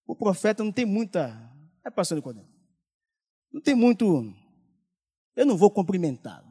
o 0.07 0.17
profeta 0.17 0.65
não 0.65 0.73
tem 0.73 0.87
muita. 0.87 1.37
É 1.85 1.91
pastor 1.91 2.17
Nicodemo. 2.17 2.49
Não 3.53 3.61
tem 3.61 3.75
muito. 3.75 4.33
Eu 5.37 5.47
não 5.47 5.57
vou 5.57 5.71
cumprimentá-lo. 5.71 6.50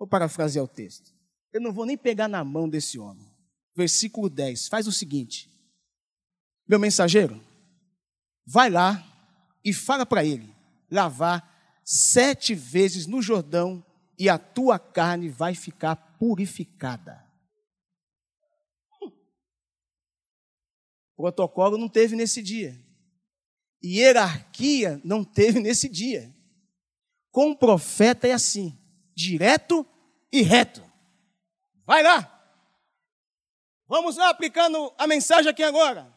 Vou 0.00 0.08
parafrasear 0.08 0.64
o 0.64 0.68
texto. 0.68 1.14
Eu 1.52 1.60
não 1.60 1.74
vou 1.74 1.84
nem 1.84 1.98
pegar 1.98 2.26
na 2.26 2.42
mão 2.42 2.66
desse 2.66 2.98
homem. 2.98 3.30
Versículo 3.76 4.30
10. 4.30 4.66
Faz 4.68 4.86
o 4.86 4.92
seguinte: 4.92 5.46
meu 6.66 6.78
mensageiro, 6.78 7.38
vai 8.46 8.70
lá 8.70 9.06
e 9.62 9.74
fala 9.74 10.06
para 10.06 10.24
ele 10.24 10.56
lavar 10.90 11.82
sete 11.84 12.54
vezes 12.54 13.06
no 13.06 13.20
Jordão 13.20 13.84
e 14.18 14.26
a 14.26 14.38
tua 14.38 14.78
carne 14.78 15.28
vai 15.28 15.54
ficar 15.54 15.96
purificada. 15.96 17.22
Protocolo 21.14 21.76
não 21.76 21.90
teve 21.90 22.16
nesse 22.16 22.40
dia. 22.42 22.74
Hierarquia 23.84 24.98
não 25.04 25.22
teve 25.22 25.60
nesse 25.60 25.90
dia. 25.90 26.34
Com 27.30 27.50
o 27.50 27.56
profeta 27.56 28.26
é 28.26 28.32
assim, 28.32 28.78
direto 29.14 29.86
e 30.32 30.42
reto. 30.42 30.82
Vai 31.86 32.02
lá. 32.02 32.36
Vamos 33.86 34.16
lá 34.16 34.30
aplicando 34.30 34.92
a 34.96 35.06
mensagem 35.06 35.50
aqui 35.50 35.62
agora. 35.62 36.12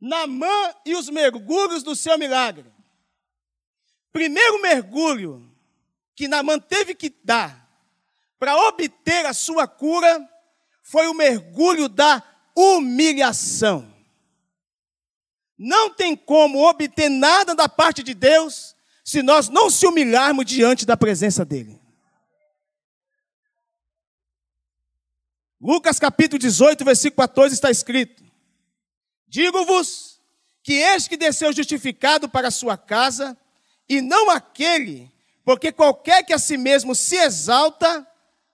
Namã 0.00 0.74
e 0.84 0.94
os 0.94 1.08
mergulhos 1.08 1.82
do 1.82 1.94
seu 1.94 2.18
milagre. 2.18 2.72
Primeiro 4.12 4.62
mergulho 4.62 5.50
que 6.14 6.28
Namã 6.28 6.58
teve 6.58 6.94
que 6.94 7.14
dar 7.24 7.64
para 8.38 8.56
obter 8.68 9.26
a 9.26 9.32
sua 9.32 9.66
cura 9.66 10.28
foi 10.82 11.06
o 11.08 11.14
mergulho 11.14 11.88
da 11.88 12.22
humilhação. 12.56 13.92
Não 15.58 15.90
tem 15.90 16.14
como 16.14 16.68
obter 16.68 17.08
nada 17.08 17.54
da 17.54 17.68
parte 17.68 18.02
de 18.02 18.12
Deus 18.12 18.76
se 19.04 19.22
nós 19.22 19.48
não 19.48 19.70
se 19.70 19.86
humilharmos 19.86 20.44
diante 20.44 20.84
da 20.84 20.96
presença 20.96 21.44
dEle. 21.44 21.73
Lucas 25.64 25.98
capítulo 25.98 26.38
18, 26.38 26.84
versículo 26.84 27.26
14 27.26 27.54
está 27.54 27.70
escrito: 27.70 28.22
Digo-vos 29.26 30.20
que 30.62 30.74
este 30.74 31.08
que 31.08 31.16
desceu 31.16 31.54
justificado 31.54 32.28
para 32.28 32.48
a 32.48 32.50
sua 32.50 32.76
casa, 32.76 33.34
e 33.88 34.02
não 34.02 34.28
aquele, 34.30 35.10
porque 35.42 35.72
qualquer 35.72 36.22
que 36.22 36.34
a 36.34 36.38
si 36.38 36.58
mesmo 36.58 36.94
se 36.94 37.16
exalta, 37.16 38.06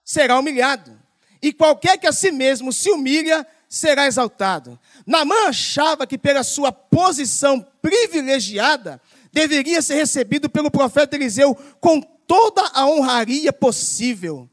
será 0.04 0.38
humilhado, 0.38 0.96
e 1.42 1.52
qualquer 1.52 1.98
que 1.98 2.06
a 2.06 2.12
si 2.12 2.30
mesmo 2.30 2.72
se 2.72 2.88
humilha, 2.90 3.44
será 3.68 4.06
exaltado. 4.06 4.78
Namã 5.04 5.48
achava 5.48 6.06
que 6.06 6.16
pela 6.16 6.44
sua 6.44 6.70
posição 6.70 7.60
privilegiada, 7.82 9.02
deveria 9.32 9.82
ser 9.82 9.96
recebido 9.96 10.48
pelo 10.48 10.70
profeta 10.70 11.16
Eliseu 11.16 11.56
com 11.80 12.00
toda 12.00 12.62
a 12.72 12.86
honraria 12.86 13.52
possível. 13.52 14.49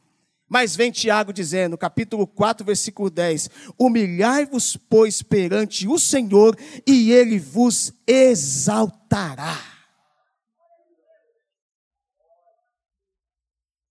Mas 0.49 0.75
vem 0.75 0.91
Tiago 0.91 1.33
dizendo, 1.33 1.77
capítulo 1.77 2.25
4, 2.25 2.65
versículo 2.65 3.09
10: 3.09 3.49
Humilhai-vos, 3.77 4.77
pois, 4.77 5.21
perante 5.21 5.87
o 5.87 5.99
Senhor, 5.99 6.57
e 6.85 7.11
ele 7.11 7.37
vos 7.37 7.91
exaltará. 8.07 9.77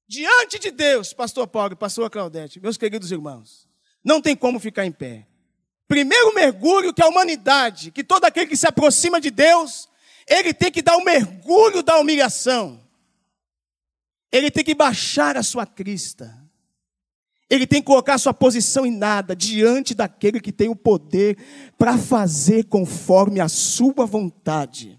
Diante 0.09 0.59
de 0.59 0.71
Deus, 0.71 1.13
pastor 1.13 1.47
Paulo 1.49 1.77
pastor 1.77 2.09
Claudete, 2.09 2.61
meus 2.61 2.77
queridos 2.77 3.11
irmãos, 3.11 3.69
não 4.05 4.23
tem 4.23 4.37
como 4.37 4.61
ficar 4.61 4.87
em 4.87 4.93
pé. 4.93 5.27
Primeiro 5.89 6.35
mergulho 6.35 6.95
que 6.95 7.03
a 7.03 7.09
humanidade, 7.09 7.91
que 7.91 8.03
todo 8.03 8.25
aquele 8.25 8.47
que 8.47 8.57
se 8.57 8.67
aproxima 8.67 9.21
de 9.21 9.31
Deus, 9.31 9.89
ele 10.27 10.55
tem 10.55 10.71
que 10.71 10.81
dar 10.81 10.97
o 10.97 11.01
um 11.01 11.05
mergulho 11.05 11.83
da 11.83 11.99
humilhação. 11.99 12.81
Ele 14.33 14.51
tem 14.51 14.65
que 14.65 14.75
baixar 14.75 15.37
a 15.37 15.43
sua 15.43 15.67
crista. 15.67 16.46
Ele 17.49 17.67
tem 17.67 17.81
que 17.81 17.87
colocar 17.87 18.19
sua 18.19 18.35
posição 18.35 18.85
em 18.85 18.91
nada 18.91 19.37
diante 19.37 19.95
daquele 19.95 20.41
que 20.41 20.51
tem 20.51 20.69
o 20.69 20.75
poder 20.75 21.37
para 21.79 21.97
fazer 21.97 22.65
conforme 22.65 23.41
a 23.41 23.49
sua 23.49 24.05
vontade. 24.05 24.99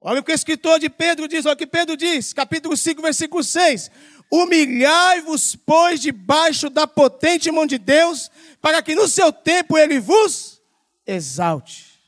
Olha 0.00 0.20
o 0.20 0.24
que 0.24 0.32
o 0.32 0.34
escritor 0.34 0.78
de 0.78 0.88
Pedro 0.88 1.28
diz, 1.28 1.44
olha 1.44 1.54
o 1.54 1.58
que 1.58 1.66
Pedro 1.66 1.96
diz, 1.96 2.32
capítulo 2.32 2.76
5, 2.76 3.02
versículo 3.02 3.44
6. 3.44 3.90
Humilhai-vos, 4.32 5.56
pois, 5.56 6.00
debaixo 6.00 6.70
da 6.70 6.86
potente 6.86 7.50
mão 7.50 7.66
de 7.66 7.76
Deus, 7.76 8.30
para 8.62 8.80
que 8.80 8.94
no 8.94 9.08
seu 9.08 9.32
tempo 9.32 9.76
ele 9.76 9.98
vos 9.98 10.62
exalte. 11.04 12.00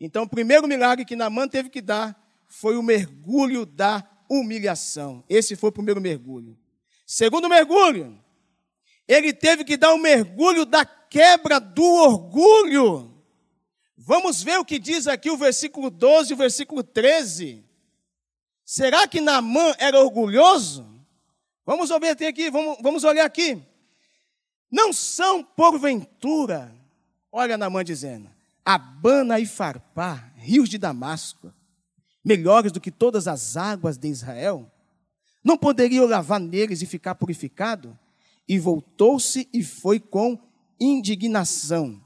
Então, 0.00 0.22
o 0.22 0.28
primeiro 0.28 0.66
milagre 0.66 1.04
que 1.04 1.14
Namã 1.14 1.46
teve 1.46 1.68
que 1.68 1.82
dar 1.82 2.18
foi 2.48 2.76
o 2.76 2.82
mergulho 2.82 3.66
da 3.66 4.02
humilhação. 4.28 5.22
Esse 5.28 5.54
foi 5.54 5.68
o 5.68 5.72
primeiro 5.72 6.00
mergulho. 6.00 6.58
Segundo 7.12 7.48
mergulho, 7.48 8.16
ele 9.08 9.32
teve 9.32 9.64
que 9.64 9.76
dar 9.76 9.92
um 9.92 9.98
mergulho 9.98 10.64
da 10.64 10.84
quebra 10.84 11.58
do 11.58 11.82
orgulho. 11.82 13.20
Vamos 13.96 14.44
ver 14.44 14.60
o 14.60 14.64
que 14.64 14.78
diz 14.78 15.08
aqui 15.08 15.28
o 15.28 15.36
versículo 15.36 15.90
12 15.90 16.30
e 16.30 16.34
o 16.34 16.36
versículo 16.36 16.84
13. 16.84 17.64
Será 18.64 19.08
que 19.08 19.20
Naamã 19.20 19.74
era 19.80 19.98
orgulhoso? 19.98 20.86
Vamos 21.66 21.90
ver 21.90 22.28
aqui, 22.28 22.48
vamos, 22.48 22.78
vamos 22.80 23.02
olhar 23.02 23.24
aqui. 23.24 23.60
Não 24.70 24.92
são, 24.92 25.42
porventura, 25.42 26.72
olha 27.32 27.58
Naamã 27.58 27.82
dizendo, 27.82 28.30
Abana 28.64 29.40
e 29.40 29.46
Farpá, 29.46 30.32
rios 30.36 30.68
de 30.68 30.78
Damasco, 30.78 31.52
melhores 32.24 32.70
do 32.70 32.80
que 32.80 32.92
todas 32.92 33.26
as 33.26 33.56
águas 33.56 33.98
de 33.98 34.06
Israel? 34.06 34.70
Não 35.42 35.56
poderia 35.56 36.04
lavar 36.04 36.38
neles 36.38 36.82
e 36.82 36.86
ficar 36.86 37.14
purificado? 37.14 37.98
E 38.46 38.58
voltou-se 38.58 39.48
e 39.52 39.62
foi 39.62 39.98
com 39.98 40.38
indignação. 40.78 42.00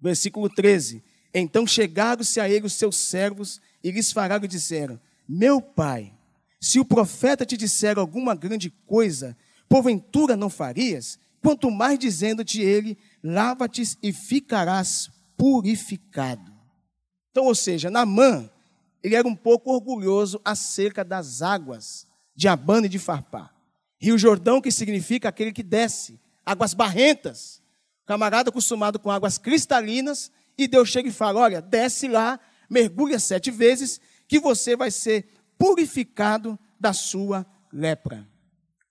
Versículo 0.00 0.48
13. 0.48 1.02
Então 1.34 1.66
chegaram-se 1.66 2.40
a 2.40 2.48
ele 2.48 2.66
os 2.66 2.74
seus 2.74 2.96
servos 2.96 3.60
e 3.82 3.90
lhes 3.90 4.12
falaram 4.12 4.44
e 4.44 4.48
disseram: 4.48 5.00
Meu 5.28 5.60
pai, 5.60 6.12
se 6.60 6.78
o 6.78 6.84
profeta 6.84 7.44
te 7.44 7.56
disser 7.56 7.98
alguma 7.98 8.34
grande 8.34 8.70
coisa, 8.86 9.36
porventura 9.68 10.36
não 10.36 10.50
farias? 10.50 11.18
Quanto 11.40 11.70
mais 11.70 11.98
dizendo-te 11.98 12.60
ele: 12.60 12.96
Lava-te 13.22 13.82
e 14.02 14.12
ficarás 14.12 15.10
purificado. 15.36 16.52
Então, 17.30 17.44
ou 17.44 17.54
seja, 17.54 17.90
Namã, 17.90 18.48
ele 19.02 19.14
era 19.14 19.26
um 19.26 19.36
pouco 19.36 19.72
orgulhoso 19.72 20.40
acerca 20.44 21.04
das 21.04 21.40
águas 21.42 22.07
de 22.38 22.46
Abana 22.46 22.86
e 22.86 22.88
de 22.88 23.00
Farpá. 23.00 23.50
Rio 24.00 24.16
Jordão, 24.16 24.60
que 24.60 24.70
significa 24.70 25.28
aquele 25.28 25.52
que 25.52 25.64
desce, 25.64 26.20
águas 26.46 26.72
barrentas. 26.72 27.60
camarada 28.06 28.48
acostumado 28.48 28.96
com 29.00 29.10
águas 29.10 29.38
cristalinas, 29.38 30.30
e 30.56 30.68
Deus 30.68 30.88
chega 30.88 31.08
e 31.08 31.12
fala: 31.12 31.40
Olha, 31.40 31.60
desce 31.60 32.06
lá, 32.06 32.38
mergulha 32.70 33.18
sete 33.18 33.50
vezes, 33.50 34.00
que 34.28 34.38
você 34.38 34.76
vai 34.76 34.88
ser 34.88 35.28
purificado 35.58 36.56
da 36.78 36.92
sua 36.92 37.44
lepra. 37.72 38.24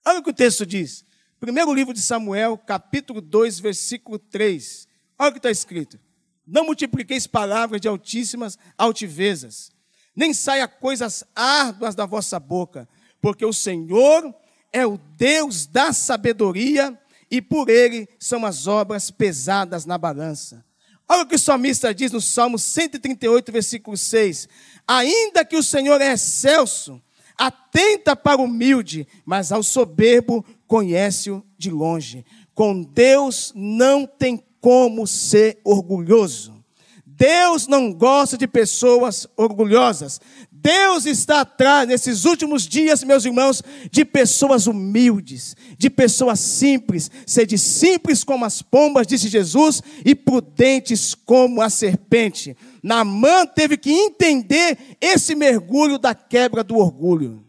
Olha 0.04 0.18
o 0.18 0.22
que 0.22 0.28
o 0.28 0.34
texto 0.34 0.66
diz. 0.66 1.02
Primeiro 1.40 1.72
livro 1.72 1.94
de 1.94 2.02
Samuel, 2.02 2.58
capítulo 2.58 3.22
2, 3.22 3.60
versículo 3.60 4.18
3. 4.18 4.86
Olha 5.18 5.30
o 5.30 5.32
que 5.32 5.38
está 5.38 5.50
escrito. 5.50 5.98
Não 6.46 6.66
multipliqueis 6.66 7.26
palavras 7.26 7.80
de 7.80 7.88
altíssimas 7.88 8.58
altivezas, 8.76 9.72
nem 10.14 10.34
saia 10.34 10.68
coisas 10.68 11.24
árduas 11.34 11.94
da 11.94 12.04
vossa 12.04 12.38
boca, 12.38 12.86
porque 13.20 13.44
o 13.44 13.52
Senhor 13.52 14.34
é 14.72 14.86
o 14.86 14.98
Deus 15.16 15.66
da 15.66 15.92
sabedoria 15.92 16.98
e 17.30 17.42
por 17.42 17.68
ele 17.68 18.08
são 18.18 18.44
as 18.44 18.66
obras 18.66 19.10
pesadas 19.10 19.84
na 19.84 19.98
balança. 19.98 20.64
Olha 21.08 21.22
o 21.22 21.26
que 21.26 21.36
o 21.36 21.38
salmista 21.38 21.94
diz 21.94 22.12
no 22.12 22.20
Salmo 22.20 22.58
138, 22.58 23.50
versículo 23.50 23.96
6. 23.96 24.48
Ainda 24.86 25.44
que 25.44 25.56
o 25.56 25.62
Senhor 25.62 26.00
é 26.00 26.12
excelso, 26.12 27.00
atenta 27.36 28.14
para 28.14 28.40
o 28.40 28.44
humilde, 28.44 29.06
mas 29.24 29.50
ao 29.50 29.62
soberbo 29.62 30.44
conhece-o 30.66 31.42
de 31.56 31.70
longe. 31.70 32.26
Com 32.54 32.82
Deus 32.82 33.52
não 33.54 34.06
tem 34.06 34.42
como 34.60 35.06
ser 35.06 35.60
orgulhoso. 35.64 36.58
Deus 37.06 37.66
não 37.66 37.92
gosta 37.92 38.36
de 38.36 38.46
pessoas 38.46 39.26
orgulhosas. 39.36 40.20
Deus 40.60 41.06
está 41.06 41.40
atrás, 41.40 41.88
nesses 41.88 42.24
últimos 42.24 42.66
dias, 42.66 43.04
meus 43.04 43.24
irmãos, 43.24 43.62
de 43.90 44.04
pessoas 44.04 44.66
humildes, 44.66 45.56
de 45.76 45.88
pessoas 45.88 46.40
simples. 46.40 47.10
Sede 47.26 47.56
simples 47.56 48.24
como 48.24 48.44
as 48.44 48.60
pombas, 48.60 49.06
disse 49.06 49.28
Jesus, 49.28 49.82
e 50.04 50.14
prudentes 50.14 51.14
como 51.14 51.62
a 51.62 51.70
serpente. 51.70 52.56
Naamã 52.82 53.46
teve 53.46 53.76
que 53.76 53.90
entender 53.90 54.78
esse 55.00 55.34
mergulho 55.34 55.98
da 55.98 56.14
quebra 56.14 56.64
do 56.64 56.76
orgulho. 56.76 57.44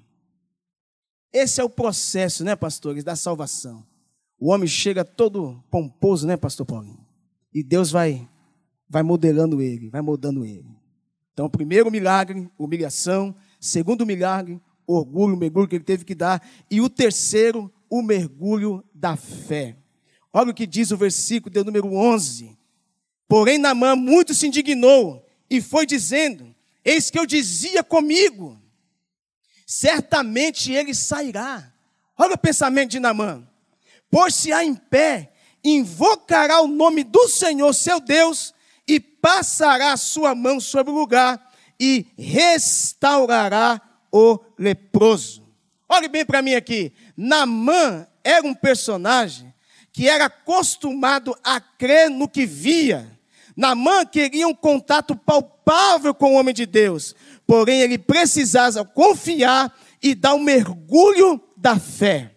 Esse 1.31 1.61
é 1.61 1.63
o 1.63 1.69
processo, 1.69 2.43
né, 2.43 2.55
pastores, 2.55 3.03
da 3.03 3.15
salvação. 3.15 3.85
O 4.39 4.51
homem 4.51 4.67
chega 4.67 5.03
todo 5.03 5.63
pomposo, 5.69 6.25
né, 6.25 6.37
pastor 6.37 6.65
Paulinho? 6.65 7.05
E 7.53 7.63
Deus 7.63 7.91
vai 7.91 8.27
vai 8.89 9.03
modelando 9.03 9.61
ele, 9.61 9.89
vai 9.89 10.01
moldando 10.01 10.43
ele. 10.43 10.78
Então, 11.39 11.49
primeiro 11.49 11.89
milagre, 11.89 12.49
humilhação. 12.57 13.33
Segundo 13.61 14.05
milagre, 14.05 14.59
orgulho, 14.85 15.35
o 15.35 15.37
mergulho 15.37 15.69
que 15.69 15.75
ele 15.77 15.85
teve 15.85 16.03
que 16.03 16.13
dar. 16.13 16.45
E 16.69 16.81
o 16.81 16.89
terceiro, 16.89 17.73
o 17.89 18.01
mergulho 18.01 18.83
da 18.93 19.15
fé. 19.15 19.77
Olha 20.33 20.51
o 20.51 20.53
que 20.53 20.67
diz 20.67 20.91
o 20.91 20.97
versículo 20.97 21.49
de 21.49 21.63
número 21.63 21.93
11. 21.93 22.57
Porém, 23.25 23.57
Namã 23.57 23.95
muito 23.95 24.33
se 24.33 24.47
indignou 24.47 25.25
e 25.49 25.61
foi 25.61 25.85
dizendo: 25.85 26.53
Eis 26.83 27.09
que 27.09 27.17
eu 27.17 27.25
dizia 27.25 27.85
comigo, 27.85 28.61
certamente 29.65 30.73
ele 30.73 30.93
sairá. 30.93 31.71
Olha 32.17 32.33
o 32.33 32.37
pensamento 32.37 32.91
de 32.91 32.99
Namã. 32.99 33.47
Por-se-á 34.11 34.65
em 34.65 34.75
pé, 34.75 35.31
invocará 35.63 36.59
o 36.59 36.67
nome 36.67 37.05
do 37.05 37.29
Senhor, 37.29 37.73
seu 37.73 38.01
Deus, 38.01 38.53
e 38.89 38.99
passará 38.99 39.95
sua 39.95 40.33
mão 40.33 40.59
sobre 40.59 40.91
o 40.91 40.95
lugar 40.95 41.39
e 41.79 42.07
restaurará 42.17 43.79
o 44.11 44.39
leproso. 44.57 45.47
Olhe 45.87 46.07
bem 46.07 46.25
para 46.25 46.41
mim 46.41 46.55
aqui. 46.55 46.91
Namã 47.15 48.07
era 48.23 48.45
um 48.45 48.53
personagem 48.53 49.53
que 49.93 50.09
era 50.09 50.25
acostumado 50.25 51.37
a 51.43 51.61
crer 51.61 52.09
no 52.09 52.27
que 52.27 52.47
via. 52.47 53.15
Namã 53.55 54.05
queria 54.05 54.47
um 54.47 54.55
contato 54.55 55.15
palpável 55.15 56.13
com 56.15 56.33
o 56.33 56.39
homem 56.39 56.53
de 56.53 56.65
Deus, 56.65 57.15
porém 57.45 57.81
ele 57.81 57.97
precisava 57.97 58.83
confiar 58.83 59.71
e 60.01 60.15
dar 60.15 60.33
um 60.33 60.39
mergulho 60.39 61.39
da 61.55 61.77
fé. 61.77 62.33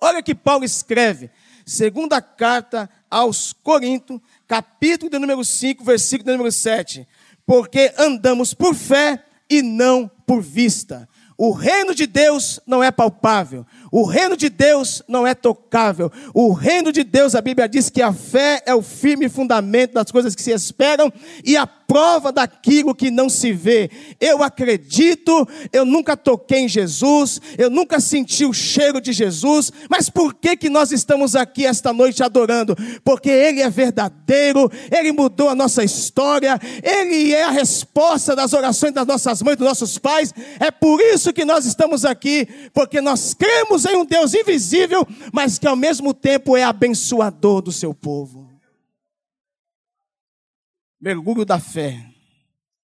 Olha 0.00 0.22
que 0.22 0.34
Paulo 0.34 0.64
escreve, 0.64 1.30
segunda 1.64 2.20
carta 2.20 2.90
aos 3.10 3.52
Coríntios, 3.52 4.20
capítulo 4.48 5.10
de 5.10 5.18
número 5.18 5.44
5, 5.44 5.84
versículo 5.84 6.24
de 6.24 6.32
número 6.32 6.50
7. 6.50 7.06
Porque 7.46 7.92
andamos 7.98 8.54
por 8.54 8.74
fé 8.74 9.22
e 9.48 9.62
não 9.62 10.10
por 10.26 10.42
vista. 10.42 11.08
O 11.40 11.52
reino 11.52 11.94
de 11.94 12.04
Deus 12.04 12.58
não 12.66 12.82
é 12.82 12.90
palpável. 12.90 13.64
O 13.92 14.04
reino 14.04 14.36
de 14.36 14.48
Deus 14.48 15.04
não 15.06 15.24
é 15.24 15.36
tocável. 15.36 16.10
O 16.34 16.52
reino 16.52 16.90
de 16.90 17.04
Deus, 17.04 17.36
a 17.36 17.40
Bíblia 17.40 17.68
diz 17.68 17.88
que 17.88 18.02
a 18.02 18.12
fé 18.12 18.60
é 18.66 18.74
o 18.74 18.82
firme 18.82 19.28
fundamento 19.28 19.92
das 19.94 20.10
coisas 20.10 20.34
que 20.34 20.42
se 20.42 20.50
esperam 20.50 21.12
e 21.44 21.56
a 21.56 21.64
prova 21.88 22.30
daquilo 22.30 22.94
que 22.94 23.10
não 23.10 23.30
se 23.30 23.50
vê. 23.50 23.90
Eu 24.20 24.42
acredito, 24.42 25.48
eu 25.72 25.86
nunca 25.86 26.18
toquei 26.18 26.60
em 26.60 26.68
Jesus, 26.68 27.40
eu 27.56 27.70
nunca 27.70 27.98
senti 27.98 28.44
o 28.44 28.52
cheiro 28.52 29.00
de 29.00 29.10
Jesus, 29.10 29.72
mas 29.88 30.10
por 30.10 30.34
que 30.34 30.54
que 30.54 30.68
nós 30.68 30.92
estamos 30.92 31.34
aqui 31.34 31.64
esta 31.64 31.90
noite 31.90 32.22
adorando? 32.22 32.76
Porque 33.02 33.30
ele 33.30 33.62
é 33.62 33.70
verdadeiro, 33.70 34.70
ele 34.94 35.12
mudou 35.12 35.48
a 35.48 35.54
nossa 35.54 35.82
história, 35.82 36.60
ele 36.82 37.32
é 37.32 37.44
a 37.44 37.50
resposta 37.50 38.36
das 38.36 38.52
orações 38.52 38.92
das 38.92 39.06
nossas 39.06 39.40
mães, 39.40 39.56
dos 39.56 39.66
nossos 39.66 39.96
pais. 39.96 40.34
É 40.60 40.70
por 40.70 41.00
isso 41.00 41.32
que 41.32 41.46
nós 41.46 41.64
estamos 41.64 42.04
aqui, 42.04 42.46
porque 42.74 43.00
nós 43.00 43.32
cremos 43.32 43.86
em 43.86 43.96
um 43.96 44.04
Deus 44.04 44.34
invisível, 44.34 45.06
mas 45.32 45.58
que 45.58 45.66
ao 45.66 45.74
mesmo 45.74 46.12
tempo 46.12 46.54
é 46.54 46.64
abençoador 46.64 47.62
do 47.62 47.72
seu 47.72 47.94
povo. 47.94 48.47
Mergulho 51.00 51.44
da 51.44 51.60
fé. 51.60 52.14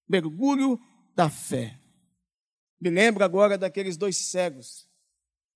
Mergulho 0.08 0.80
da 1.14 1.28
fé. 1.28 1.78
Me 2.80 2.90
lembro 2.90 3.24
agora 3.24 3.56
daqueles 3.56 3.96
dois 3.96 4.16
cegos, 4.16 4.86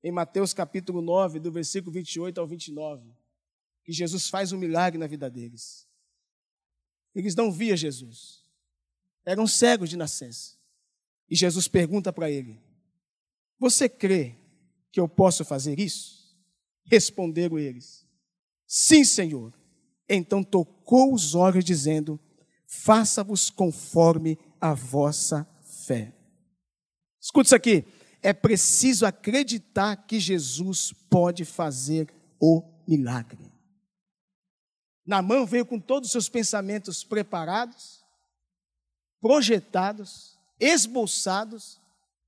em 0.02 0.10
Mateus 0.10 0.54
capítulo 0.54 1.02
9, 1.02 1.38
do 1.38 1.52
versículo 1.52 1.92
28 1.92 2.40
ao 2.40 2.46
29, 2.46 3.12
que 3.84 3.92
Jesus 3.92 4.28
faz 4.28 4.52
um 4.52 4.58
milagre 4.58 4.98
na 4.98 5.06
vida 5.06 5.28
deles. 5.28 5.86
Eles 7.14 7.34
não 7.34 7.52
via 7.52 7.76
Jesus, 7.76 8.44
eram 9.24 9.46
cegos 9.46 9.90
de 9.90 9.96
nascença. 9.96 10.56
E 11.28 11.36
Jesus 11.36 11.68
pergunta 11.68 12.12
para 12.12 12.30
ele: 12.30 12.58
Você 13.58 13.88
crê 13.88 14.34
que 14.90 14.98
eu 14.98 15.08
posso 15.08 15.44
fazer 15.44 15.78
isso? 15.78 16.34
Responderam 16.84 17.58
eles: 17.58 18.06
Sim, 18.66 19.04
Senhor. 19.04 19.52
Então 20.08 20.42
tocou 20.42 21.12
os 21.12 21.34
olhos, 21.34 21.64
dizendo: 21.64 22.18
Faça-vos 22.70 23.48
conforme 23.48 24.38
a 24.60 24.74
vossa 24.74 25.48
fé. 25.62 26.12
Escuta 27.18 27.46
isso 27.46 27.56
aqui. 27.56 27.84
É 28.22 28.34
preciso 28.34 29.06
acreditar 29.06 29.96
que 29.96 30.20
Jesus 30.20 30.92
pode 31.08 31.46
fazer 31.46 32.12
o 32.38 32.62
milagre. 32.86 33.50
Namã 35.06 35.46
veio 35.46 35.64
com 35.64 35.80
todos 35.80 36.08
os 36.08 36.12
seus 36.12 36.28
pensamentos 36.28 37.02
preparados, 37.02 38.04
projetados, 39.18 40.38
esboçados, 40.60 41.80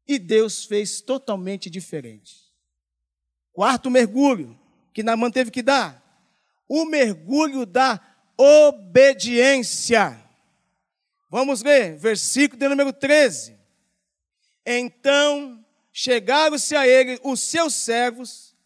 e 0.08 0.18
Deus 0.18 0.64
fez 0.64 1.02
totalmente 1.02 1.68
diferente. 1.68 2.50
Quarto 3.52 3.90
mergulho 3.90 4.58
que 4.94 5.02
Naamã 5.02 5.30
teve 5.30 5.50
que 5.50 5.62
dar, 5.62 6.02
o 6.66 6.86
mergulho 6.86 7.66
da 7.66 8.00
obediência. 8.38 10.29
Vamos 11.30 11.62
ler, 11.62 11.96
versículo 11.96 12.58
de 12.58 12.68
número 12.68 12.92
13. 12.92 13.56
Então 14.66 15.64
chegaram-se 15.92 16.74
a 16.74 16.88
ele 16.88 17.20
os 17.22 17.40
seus 17.40 17.72
servos 17.72 18.56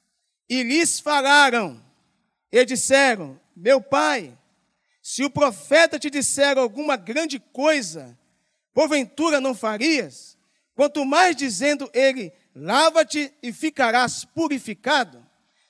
e 0.48 0.62
lhes 0.62 0.98
falaram, 0.98 1.84
e 2.50 2.64
disseram: 2.64 3.38
Meu 3.54 3.82
pai, 3.82 4.36
se 5.02 5.22
o 5.22 5.30
profeta 5.30 5.98
te 5.98 6.08
disser 6.08 6.56
alguma 6.56 6.96
grande 6.96 7.38
coisa, 7.38 8.18
porventura 8.72 9.42
não 9.42 9.54
farias? 9.54 10.38
Quanto 10.74 11.04
mais 11.04 11.36
dizendo 11.36 11.90
ele, 11.92 12.32
lava-te 12.54 13.30
e 13.42 13.52
ficarás 13.52 14.24
purificado. 14.24 15.24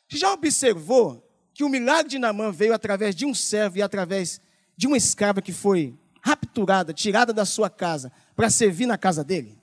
Já 0.09 0.33
observou 0.33 1.29
que 1.53 1.65
o 1.65 1.69
milagre 1.69 2.11
de 2.11 2.19
Naamã 2.21 2.53
veio 2.53 2.73
através 2.73 3.17
de 3.17 3.27
um 3.27 3.35
servo 3.35 3.79
e 3.79 3.83
através 3.83 4.41
de 4.77 4.87
uma 4.87 4.97
escrava 4.97 5.43
que 5.43 5.53
foi 5.53 5.99
rapturada, 6.25 6.95
tirada 6.95 7.35
da 7.35 7.45
sua 7.45 7.69
casa, 7.69 8.11
para 8.35 8.49
servir 8.49 8.87
na 8.87 8.97
casa 8.97 9.23
dele? 9.23 9.61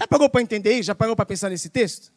Já 0.00 0.08
parou 0.08 0.30
para 0.30 0.40
entender 0.40 0.72
isso? 0.72 0.84
Já 0.84 0.94
parou 0.94 1.14
para 1.14 1.26
pensar 1.26 1.50
nesse 1.50 1.68
texto? 1.68 2.10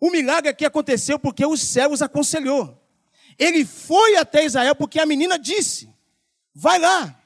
O 0.00 0.10
milagre 0.10 0.48
aqui 0.48 0.64
aconteceu 0.64 1.16
porque 1.16 1.46
os 1.46 1.60
servos 1.60 2.02
aconselhou. 2.02 2.76
Ele 3.38 3.64
foi 3.64 4.16
até 4.16 4.44
Israel 4.44 4.74
porque 4.74 4.98
a 4.98 5.06
menina 5.06 5.38
disse: 5.38 5.88
Vai 6.52 6.80
lá. 6.80 7.18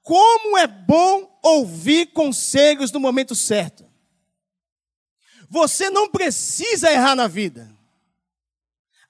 Como 0.00 0.56
é 0.56 0.66
bom 0.66 1.38
ouvir 1.42 2.06
conselhos 2.06 2.92
no 2.92 3.00
momento 3.00 3.34
certo. 3.34 3.84
Você 5.48 5.90
não 5.90 6.08
precisa 6.08 6.90
errar 6.90 7.16
na 7.16 7.26
vida. 7.26 7.68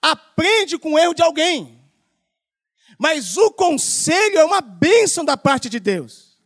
Aprende 0.01 0.79
com 0.79 0.95
o 0.95 0.99
erro 0.99 1.15
de 1.15 1.23
alguém. 1.23 1.80
Mas 3.01 3.39
o 3.39 3.51
conselho 3.51 4.39
é 4.39 4.45
uma 4.45 4.61
bênção 4.61 5.25
da 5.25 5.35
parte 5.35 5.71
de 5.71 5.81
Deus. 5.81 6.39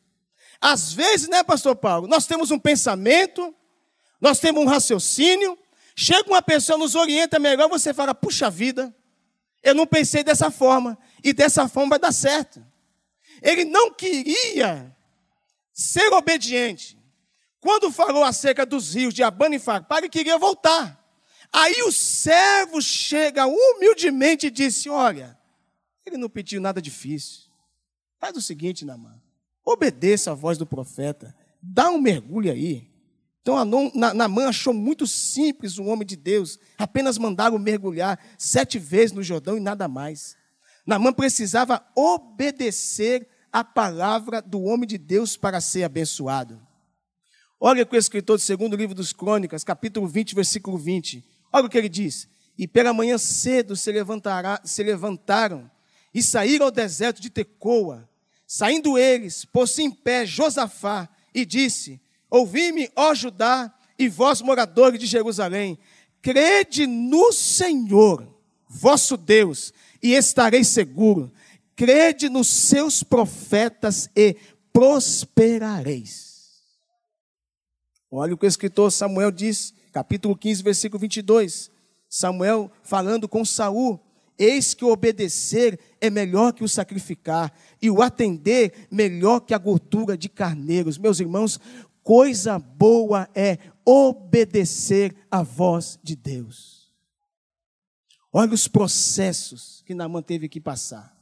Às 0.61 0.93
vezes, 0.93 1.29
né, 1.29 1.43
pastor 1.43 1.75
Paulo? 1.75 2.07
Nós 2.07 2.29
temos 2.29 2.53
um 2.53 2.61
pensamento, 2.61 3.53
nós 4.21 4.39
temos 4.39 4.63
um 4.63 4.67
raciocínio, 4.67 5.59
chega 5.97 6.31
uma 6.31 6.41
pessoa, 6.41 6.79
nos 6.79 6.95
orienta 6.95 7.41
melhor, 7.41 7.69
você 7.69 7.93
fala, 7.93 8.15
puxa 8.15 8.49
vida, 8.49 8.95
eu 9.65 9.75
não 9.75 9.85
pensei 9.85 10.23
dessa 10.23 10.49
forma, 10.49 10.97
e 11.25 11.33
dessa 11.33 11.67
forma 11.67 11.91
vai 11.91 11.99
dar 11.99 12.13
certo. 12.13 12.65
Ele 13.43 13.65
não 13.65 13.93
queria 13.93 14.97
ser 15.73 16.13
obediente. 16.13 16.97
Quando 17.61 17.91
falou 17.91 18.23
acerca 18.23 18.65
dos 18.65 18.95
rios 18.95 19.13
de 19.13 19.25
Abana 19.25 19.57
e 19.57 19.59
Farpar, 19.59 19.99
ele 19.99 20.09
queria 20.09 20.39
voltar. 20.39 21.05
Aí 21.53 21.83
o 21.83 21.91
servo 21.91 22.81
chega 22.81 23.45
humildemente 23.45 24.47
e 24.47 24.51
disse: 24.53 24.89
Olha, 24.89 25.37
ele 26.07 26.17
não 26.17 26.29
pediu 26.29 26.61
nada 26.61 26.81
difícil. 26.81 27.45
Faz 28.19 28.37
o 28.37 28.43
seguinte, 28.43 28.85
Namã. 28.85 29.21
Obedeça 29.65 30.33
a 30.33 30.35
voz 30.35 30.59
do 30.59 30.67
profeta. 30.67 31.35
Dá 31.63 31.91
um 31.91 32.01
mergulho 32.01 32.51
aí. 32.51 32.91
Então 33.41 33.57
Namã 34.15 34.49
achou 34.49 34.73
muito 34.73 35.07
simples 35.07 35.79
o 35.79 35.85
homem 35.85 36.07
de 36.07 36.17
Deus. 36.17 36.59
Apenas 36.79 37.19
mandaram 37.19 37.59
mergulhar 37.59 38.19
sete 38.39 38.79
vezes 38.79 39.13
no 39.13 39.23
Jordão 39.23 39.57
e 39.57 39.61
nada 39.61 39.87
mais. 39.87 40.37
Namã 40.87 41.13
precisava 41.13 41.85
obedecer 41.95 43.29
a 43.53 43.63
palavra 43.63 44.43
do 44.43 44.63
homem 44.63 44.87
de 44.87 44.99
Deus 44.99 45.37
para 45.37 45.61
ser 45.61 45.85
abençoado. 45.85 46.61
Olha 47.61 47.87
com 47.87 47.95
o 47.95 47.99
escritor 47.99 48.37
do 48.37 48.43
segundo 48.43 48.77
livro 48.77 48.95
dos 48.95 49.13
Crônicas, 49.13 49.65
capítulo 49.65 50.07
20, 50.07 50.35
versículo 50.35 50.77
20. 50.77 51.25
Olha 51.53 51.67
o 51.67 51.71
que 51.71 51.79
ele 51.79 51.89
diz. 51.89 52.29
E 52.59 52.67
pela 52.67 52.93
manhã 52.93 53.17
cedo 53.17 53.75
se, 53.77 53.93
se 54.65 54.83
levantaram 54.83 55.71
e 56.15 56.23
saíram 56.23 56.67
ao 56.67 56.73
deserto 56.73 57.21
de 57.21 57.29
Tecoa. 57.29 58.09
Saindo 58.47 58.97
eles, 58.97 59.45
pôs-se 59.45 59.83
em 59.83 59.91
pé 59.91 60.25
Josafá 60.25 61.09
e 61.35 61.45
disse: 61.45 62.01
Ouvi-me, 62.31 62.91
ó 62.95 63.15
Judá, 63.15 63.75
e 63.99 64.09
vós, 64.09 64.41
moradores 64.41 65.01
de 65.01 65.07
Jerusalém, 65.07 65.79
crede 66.23 66.87
no 66.87 67.33
Senhor, 67.33 68.27
vosso 68.69 69.17
Deus, 69.17 69.73
e 70.03 70.15
estareis 70.15 70.69
seguro 70.69 71.33
crede 71.77 72.29
nos 72.29 72.49
seus 72.49 73.03
profetas 73.03 74.09
e 74.15 74.37
prosperareis. 74.73 76.63
Olha 78.11 78.35
o 78.35 78.39
que 78.39 78.47
o 78.47 78.49
escritor 78.49 78.93
Samuel 78.93 79.31
diz, 79.31 79.75
capítulo 79.93 80.37
15, 80.37 80.63
versículo 80.63 81.01
22. 81.01 81.71
Samuel 82.09 82.71
falando 82.83 83.29
com 83.29 83.45
Saul: 83.45 84.01
Eis 84.39 84.75
que 84.75 84.85
o 84.85 84.93
obedecer 84.93 85.79
é 86.01 86.11
melhor 86.11 86.53
que 86.53 86.65
o 86.65 86.69
sacrificar, 86.69 87.53
e 87.81 87.91
o 87.91 88.03
atender 88.03 88.89
melhor 88.91 89.41
que 89.41 89.55
a 89.55 89.59
gordura 89.59 90.17
de 90.17 90.29
carneiros. 90.29 90.99
Meus 90.99 91.21
irmãos, 91.21 91.61
coisa 92.03 92.59
boa 92.59 93.29
é 93.35 93.59
obedecer 93.85 95.15
à 95.31 95.43
voz 95.43 95.99
de 96.03 96.17
Deus. 96.17 96.93
Olha 98.33 98.53
os 98.53 98.67
processos 98.67 99.83
que 99.87 99.95
Naamã 99.95 100.21
teve 100.21 100.49
que 100.49 100.61
passar. 100.61 101.15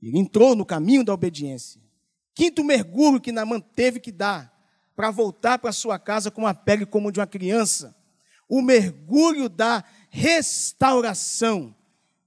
Ele 0.00 0.18
entrou 0.18 0.54
no 0.54 0.64
caminho 0.64 1.04
da 1.04 1.12
obediência. 1.12 1.80
Quinto 2.34 2.62
mergulho 2.62 3.20
que 3.20 3.32
Naamã 3.32 3.58
teve 3.58 3.98
que 3.98 4.12
dar 4.12 4.54
para 4.94 5.10
voltar 5.10 5.58
para 5.58 5.72
sua 5.72 5.98
casa 5.98 6.30
com 6.30 6.46
a 6.46 6.54
pele 6.54 6.86
como 6.86 7.10
de 7.10 7.18
uma 7.18 7.26
criança. 7.26 7.96
O 8.48 8.62
mergulho 8.62 9.48
da 9.48 9.84
restauração. 10.10 11.74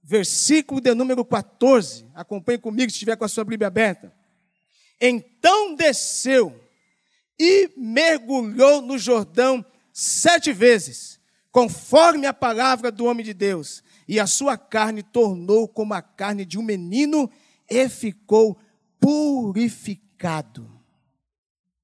Versículo 0.02 0.80
de 0.80 0.94
número 0.94 1.24
14. 1.24 2.06
Acompanhe 2.14 2.58
comigo 2.58 2.90
se 2.90 2.96
estiver 2.96 3.16
com 3.16 3.24
a 3.24 3.28
sua 3.28 3.44
Bíblia 3.44 3.68
aberta. 3.68 4.12
Então 5.00 5.74
desceu 5.74 6.60
e 7.38 7.70
mergulhou 7.76 8.82
no 8.82 8.98
Jordão 8.98 9.64
sete 9.92 10.52
vezes, 10.52 11.18
conforme 11.50 12.26
a 12.26 12.34
palavra 12.34 12.92
do 12.92 13.06
homem 13.06 13.24
de 13.24 13.32
Deus, 13.32 13.82
e 14.06 14.20
a 14.20 14.26
sua 14.26 14.58
carne 14.58 15.02
tornou 15.02 15.66
como 15.66 15.94
a 15.94 16.02
carne 16.02 16.44
de 16.44 16.58
um 16.58 16.62
menino 16.62 17.30
e 17.68 17.88
ficou 17.88 18.58
purificado. 18.98 20.70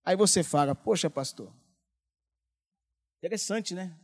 Aí 0.05 0.15
você 0.15 0.43
fala, 0.43 0.75
poxa, 0.75 1.09
pastor, 1.09 1.53
interessante, 3.19 3.75
né? 3.75 3.97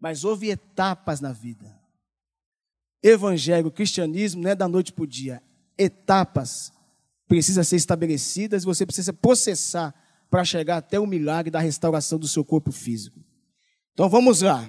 Mas 0.00 0.24
houve 0.24 0.48
etapas 0.48 1.20
na 1.20 1.32
vida. 1.32 1.78
Evangelho, 3.02 3.70
cristianismo 3.70 4.42
não 4.42 4.50
é 4.50 4.54
da 4.54 4.66
noite 4.66 4.92
para 4.92 5.04
o 5.04 5.06
dia. 5.06 5.42
Etapas 5.76 6.72
precisam 7.28 7.62
ser 7.62 7.76
estabelecidas 7.76 8.62
e 8.62 8.66
você 8.66 8.84
precisa 8.84 9.12
processar 9.12 9.94
para 10.30 10.44
chegar 10.44 10.78
até 10.78 10.98
o 10.98 11.06
milagre 11.06 11.50
da 11.50 11.60
restauração 11.60 12.18
do 12.18 12.26
seu 12.26 12.44
corpo 12.44 12.72
físico. 12.72 13.20
Então 13.92 14.08
vamos 14.08 14.42
lá. 14.42 14.68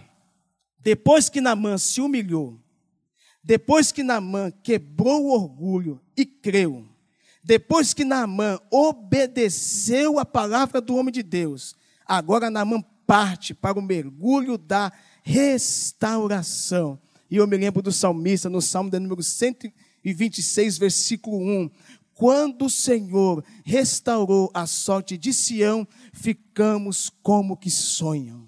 Depois 0.79 1.29
que 1.29 1.39
Namã 1.39 1.77
se 1.77 2.01
humilhou, 2.01 2.59
depois 3.43 3.91
que 3.91 4.03
Naamã 4.03 4.51
quebrou 4.51 5.25
o 5.25 5.33
orgulho 5.33 5.99
e 6.15 6.25
creu, 6.25 6.87
depois 7.43 7.93
que 7.93 8.05
Naamã 8.05 8.59
obedeceu 8.69 10.19
a 10.19 10.25
palavra 10.25 10.79
do 10.79 10.95
homem 10.95 11.11
de 11.11 11.23
Deus, 11.23 11.75
agora 12.05 12.51
Naamã 12.51 12.83
parte 13.05 13.53
para 13.53 13.77
o 13.77 13.81
mergulho 13.81 14.57
da 14.57 14.91
restauração. 15.21 16.99
E 17.29 17.37
eu 17.37 17.47
me 17.47 17.57
lembro 17.57 17.81
do 17.81 17.91
salmista, 17.91 18.49
no 18.49 18.61
Salmo 18.61 18.89
de 18.89 18.99
número 18.99 19.23
126, 19.23 20.77
versículo 20.77 21.37
1. 21.37 21.69
Quando 22.13 22.65
o 22.65 22.69
Senhor 22.69 23.43
restaurou 23.63 24.51
a 24.53 24.67
sorte 24.67 25.17
de 25.17 25.33
Sião, 25.33 25.87
ficamos 26.13 27.09
como 27.23 27.57
que 27.57 27.71
sonham. 27.71 28.47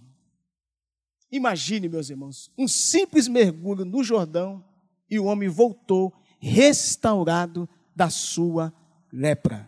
Imagine, 1.32 1.90
meus 1.90 2.10
irmãos, 2.12 2.52
um 2.56 2.68
simples 2.68 3.28
mergulho 3.28 3.84
no 3.84 4.04
Jordão 4.04 4.64
e 5.10 5.20
o 5.20 5.26
homem 5.26 5.50
voltou 5.50 6.14
restaurado 6.40 7.68
da 7.96 8.10
sua 8.10 8.72
lepra. 9.12 9.68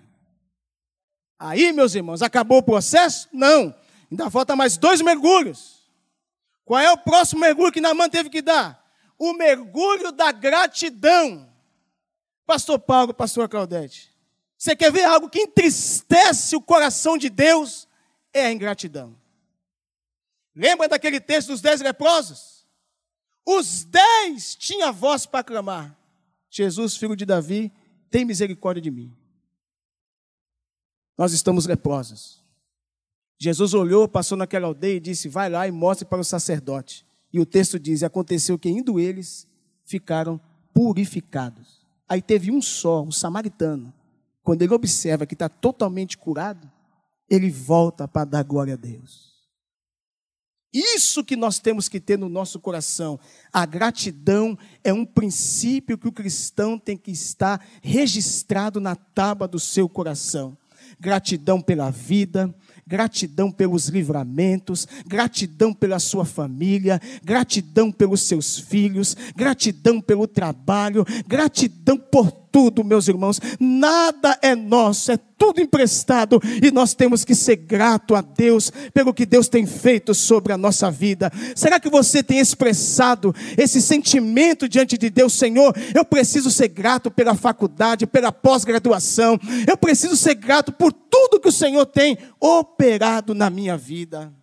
Aí, 1.39 1.71
meus 1.71 1.95
irmãos, 1.95 2.21
acabou 2.21 2.59
o 2.59 2.63
processo? 2.63 3.27
Não. 3.33 3.73
Ainda 4.11 4.29
falta 4.29 4.55
mais 4.55 4.77
dois 4.77 5.01
mergulhos. 5.01 5.74
Qual 6.65 6.80
é 6.80 6.91
o 6.91 6.97
próximo 6.97 7.41
mergulho 7.41 7.71
que 7.71 7.80
Namã 7.80 8.10
teve 8.10 8.30
que 8.30 8.41
dar? 8.41 8.84
O 9.17 9.34
mergulho 9.34 10.12
da 10.12 10.32
gratidão. 10.32 11.47
Pastor 12.45 12.80
Paulo, 12.80 13.13
pastor 13.13 13.47
Claudete, 13.47 14.12
você 14.58 14.75
quer 14.75 14.91
ver 14.91 15.04
algo 15.04 15.30
que 15.30 15.41
entristece 15.41 16.56
o 16.56 16.62
coração 16.62 17.17
de 17.17 17.30
Deus? 17.30 17.88
É 18.34 18.47
a 18.47 18.51
ingratidão. 18.51 19.15
Lembra 20.56 20.88
daquele 20.88 21.19
texto 21.19 21.49
dos 21.49 21.62
dez 21.62 21.82
leprosos? 21.82 22.65
Os 23.45 23.84
dez 23.84 24.56
tinham 24.56 24.91
voz 24.91 25.25
para 25.25 25.43
clamar: 25.43 25.95
Jesus, 26.49 26.97
filho 26.97 27.15
de 27.15 27.25
Davi, 27.25 27.71
tem 28.10 28.25
misericórdia 28.25 28.82
de 28.82 28.89
mim. 28.89 29.15
Nós 31.17 31.32
estamos 31.32 31.65
leprosos. 31.65 32.44
Jesus 33.37 33.73
olhou, 33.73 34.07
passou 34.07 34.37
naquela 34.37 34.67
aldeia 34.67 34.97
e 34.97 34.99
disse: 34.99 35.27
Vai 35.27 35.49
lá 35.49 35.67
e 35.67 35.71
mostre 35.71 36.05
para 36.05 36.21
o 36.21 36.23
sacerdote. 36.23 37.05
E 37.31 37.39
o 37.39 37.45
texto 37.45 37.79
diz: 37.79 38.03
Aconteceu 38.03 38.57
que 38.57 38.69
indo 38.69 38.99
eles, 38.99 39.47
ficaram 39.83 40.39
purificados. 40.73 41.85
Aí 42.07 42.21
teve 42.21 42.51
um 42.51 42.61
só, 42.61 43.03
um 43.03 43.11
samaritano. 43.11 43.93
Quando 44.43 44.61
ele 44.61 44.73
observa 44.73 45.25
que 45.25 45.33
está 45.33 45.49
totalmente 45.49 46.17
curado, 46.17 46.71
ele 47.29 47.49
volta 47.49 48.07
para 48.07 48.25
dar 48.25 48.43
glória 48.43 48.75
a 48.75 48.77
Deus. 48.77 49.35
Isso 50.71 51.23
que 51.23 51.37
nós 51.37 51.57
temos 51.57 51.87
que 51.87 52.01
ter 52.01 52.19
no 52.19 52.27
nosso 52.27 52.59
coração. 52.59 53.17
A 53.51 53.65
gratidão 53.65 54.57
é 54.83 54.91
um 54.91 55.05
princípio 55.05 55.97
que 55.97 56.07
o 56.07 56.11
cristão 56.11 56.77
tem 56.77 56.97
que 56.97 57.11
estar 57.11 57.65
registrado 57.81 58.81
na 58.81 58.93
tábua 58.93 59.47
do 59.47 59.57
seu 59.57 59.87
coração. 59.87 60.57
Gratidão 60.99 61.61
pela 61.61 61.89
vida, 61.89 62.53
gratidão 62.87 63.51
pelos 63.51 63.87
livramentos, 63.87 64.87
gratidão 65.07 65.73
pela 65.73 65.99
sua 65.99 66.23
família, 66.23 67.01
gratidão 67.23 67.91
pelos 67.91 68.21
seus 68.21 68.59
filhos, 68.59 69.15
gratidão 69.35 69.99
pelo 69.99 70.27
trabalho, 70.27 71.05
gratidão 71.27 71.97
por 71.97 72.44
tudo, 72.55 72.85
meus 72.85 73.09
irmãos. 73.09 73.41
Nada 73.59 74.39
é 74.41 74.55
nosso, 74.55 75.11
é 75.11 75.17
tudo 75.17 75.59
emprestado 75.59 76.39
e 76.63 76.71
nós 76.71 76.93
temos 76.93 77.25
que 77.25 77.35
ser 77.35 77.57
grato 77.57 78.15
a 78.15 78.21
Deus 78.21 78.71
pelo 78.93 79.13
que 79.13 79.25
Deus 79.25 79.49
tem 79.49 79.65
feito 79.65 80.13
sobre 80.13 80.53
a 80.53 80.57
nossa 80.57 80.89
vida. 80.89 81.29
Será 81.53 81.81
que 81.81 81.89
você 81.89 82.23
tem 82.23 82.39
expressado 82.39 83.35
esse 83.57 83.81
sentimento 83.81 84.69
diante 84.69 84.97
de 84.97 85.09
Deus, 85.09 85.33
Senhor? 85.33 85.75
Eu 85.93 86.05
preciso 86.05 86.49
ser 86.49 86.69
grato 86.69 87.11
pela 87.11 87.35
faculdade, 87.35 88.07
pela 88.07 88.31
pós-graduação. 88.31 89.37
Eu 89.67 89.75
preciso 89.75 90.15
ser 90.15 90.35
grato 90.35 90.71
por 90.71 90.93
tudo 90.93 91.41
que 91.41 91.49
o 91.49 91.51
Senhor 91.51 91.85
tem 91.85 92.17
operado 92.39 93.35
na 93.35 93.49
minha 93.49 93.75
vida. 93.75 94.33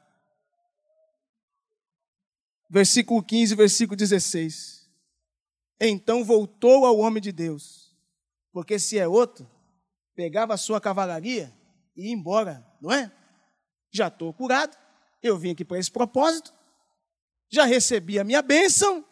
Versículo 2.69 3.23
15, 3.23 3.55
versículo 3.55 3.97
16. 3.97 4.87
Então 5.81 6.23
voltou 6.23 6.85
ao 6.85 6.99
homem 6.99 7.23
de 7.23 7.33
Deus 7.33 7.82
porque 8.53 8.79
se 8.79 8.99
é 8.99 9.09
outro, 9.09 9.49
pegava 10.15 10.55
a 10.55 10.59
sua 10.59 10.81
cavalaria 10.81 11.53
e 11.97 12.09
ia 12.09 12.13
embora, 12.13 12.67
não 12.81 12.93
é? 12.93 13.11
Já 13.93 14.09
estou 14.09 14.33
curado, 14.33 14.77
eu 15.23 15.39
vim 15.39 15.51
aqui 15.51 15.65
para 15.65 15.79
esse 15.79 15.91
propósito, 15.91 16.53
já 17.51 17.65
recebi 17.65 18.19
a 18.19 18.25
minha 18.25 18.43
bênção, 18.43 19.05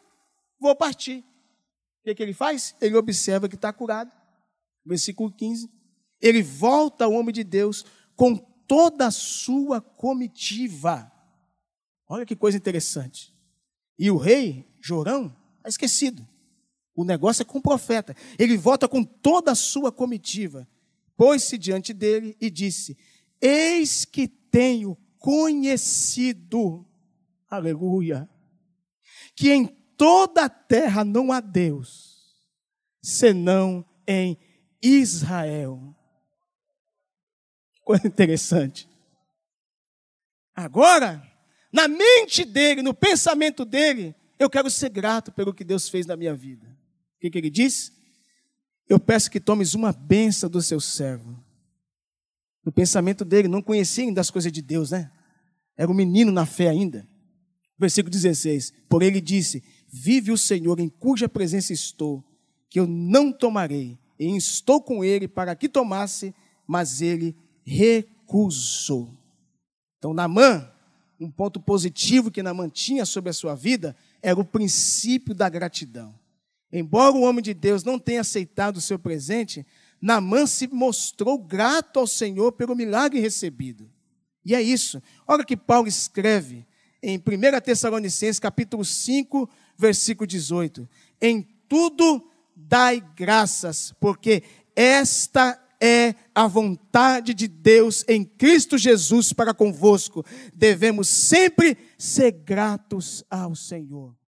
vou 0.59 0.74
partir. 0.74 1.24
O 2.00 2.05
que, 2.05 2.14
que 2.14 2.22
ele 2.22 2.33
faz? 2.33 2.74
Ele 2.81 2.96
observa 2.96 3.48
que 3.48 3.55
está 3.55 3.72
curado. 3.72 4.11
Versículo 4.85 5.31
15. 5.31 5.70
Ele 6.20 6.42
volta 6.42 7.05
ao 7.05 7.12
homem 7.12 7.35
de 7.35 7.44
Deus 7.44 7.85
com 8.16 8.37
toda 8.37 9.07
a 9.07 9.11
sua 9.11 9.81
comitiva. 9.81 11.11
Olha 12.09 12.24
que 12.24 12.35
coisa 12.35 12.57
interessante. 12.57 13.35
E 13.98 14.11
o 14.11 14.16
rei, 14.16 14.66
Jorão, 14.81 15.37
está 15.59 15.68
esquecido. 15.68 16.26
O 16.94 17.05
negócio 17.05 17.42
é 17.42 17.44
com 17.44 17.59
o 17.59 17.62
profeta. 17.62 18.14
Ele 18.38 18.57
volta 18.57 18.88
com 18.88 19.03
toda 19.03 19.53
a 19.53 19.55
sua 19.55 19.92
comitiva, 19.92 20.68
pôs-se 21.16 21.57
diante 21.57 21.92
dele 21.92 22.37
e 22.40 22.50
disse: 22.50 22.96
Eis 23.40 24.05
que 24.05 24.26
tenho 24.29 24.96
conhecido, 25.18 26.87
aleluia, 27.48 28.29
que 29.35 29.53
em 29.53 29.66
toda 29.96 30.44
a 30.44 30.48
terra 30.48 31.05
não 31.05 31.31
há 31.31 31.40
Deus, 31.40 32.35
senão 33.03 33.85
em 34.07 34.37
Israel. 34.83 35.94
Coisa 37.85 38.07
interessante. 38.07 38.88
Agora, 40.55 41.22
na 41.72 41.87
mente 41.87 42.44
dele, 42.44 42.83
no 42.83 42.92
pensamento 42.92 43.64
dele, 43.64 44.14
eu 44.38 44.50
quero 44.50 44.70
ser 44.70 44.90
grato 44.90 45.31
pelo 45.33 45.55
que 45.55 45.64
Deus 45.64 45.88
fez 45.88 46.07
na 46.07 46.16
minha 46.16 46.35
vida. 46.35 46.79
O 47.20 47.22
que, 47.22 47.28
que 47.28 47.37
ele 47.37 47.50
diz? 47.50 47.92
Eu 48.88 48.98
peço 48.98 49.30
que 49.30 49.38
tomes 49.38 49.74
uma 49.74 49.92
benção 49.92 50.48
do 50.48 50.62
seu 50.62 50.80
servo. 50.80 51.38
No 52.64 52.72
pensamento 52.72 53.26
dele, 53.26 53.46
não 53.46 53.61
conhecia 53.61 54.04
ainda 54.04 54.22
as 54.22 54.30
coisas 54.30 54.50
de 54.50 54.62
Deus, 54.62 54.90
né? 54.90 55.12
Era 55.76 55.90
um 55.90 55.94
menino 55.94 56.33
na 56.33 56.46
fé 56.46 56.70
ainda. 56.70 57.06
Versículo 57.78 58.11
16: 58.11 58.72
Por 58.88 59.02
ele 59.02 59.20
disse: 59.20 59.62
Vive 59.87 60.33
o 60.33 60.38
Senhor 60.38 60.80
em 60.80 60.88
cuja 60.88 61.28
presença 61.28 61.74
estou, 61.74 62.24
que 62.70 62.80
eu 62.80 62.87
não 62.87 63.30
tomarei, 63.30 63.98
e 64.18 64.35
estou 64.35 64.80
com 64.80 65.04
ele 65.04 65.28
para 65.28 65.54
que 65.54 65.68
tomasse, 65.68 66.35
mas 66.66 67.02
ele 67.02 67.37
recusou. 67.62 69.14
Então, 69.98 70.14
Namã, 70.14 70.72
um 71.20 71.30
ponto 71.30 71.61
positivo 71.61 72.30
que 72.30 72.42
Namã 72.42 72.66
tinha 72.66 73.04
sobre 73.04 73.28
a 73.28 73.35
sua 73.35 73.54
vida 73.54 73.94
era 74.22 74.40
o 74.40 74.44
princípio 74.44 75.35
da 75.35 75.50
gratidão. 75.50 76.18
Embora 76.72 77.14
o 77.14 77.22
homem 77.22 77.42
de 77.42 77.52
Deus 77.52 77.83
não 77.83 77.98
tenha 77.98 78.20
aceitado 78.20 78.76
o 78.76 78.80
seu 78.80 78.98
presente, 78.98 79.66
Naamã 80.00 80.46
se 80.46 80.68
mostrou 80.68 81.38
grato 81.38 81.98
ao 81.98 82.06
Senhor 82.06 82.52
pelo 82.52 82.76
milagre 82.76 83.20
recebido. 83.20 83.90
E 84.44 84.54
é 84.54 84.62
isso. 84.62 85.02
Olha 85.26 85.44
que 85.44 85.56
Paulo 85.56 85.88
escreve 85.88 86.66
em 87.02 87.18
1 87.18 87.61
Tessalonicenses, 87.62 88.38
capítulo 88.38 88.85
5, 88.85 89.48
versículo 89.76 90.26
18. 90.26 90.88
Em 91.20 91.46
tudo 91.68 92.24
dai 92.54 93.02
graças, 93.16 93.94
porque 94.00 94.42
esta 94.74 95.61
é 95.80 96.14
a 96.35 96.46
vontade 96.46 97.33
de 97.33 97.48
Deus 97.48 98.04
em 98.06 98.22
Cristo 98.22 98.76
Jesus 98.76 99.33
para 99.33 99.54
convosco. 99.54 100.24
Devemos 100.54 101.09
sempre 101.09 101.76
ser 101.96 102.33
gratos 102.33 103.24
ao 103.30 103.54
Senhor. 103.54 104.14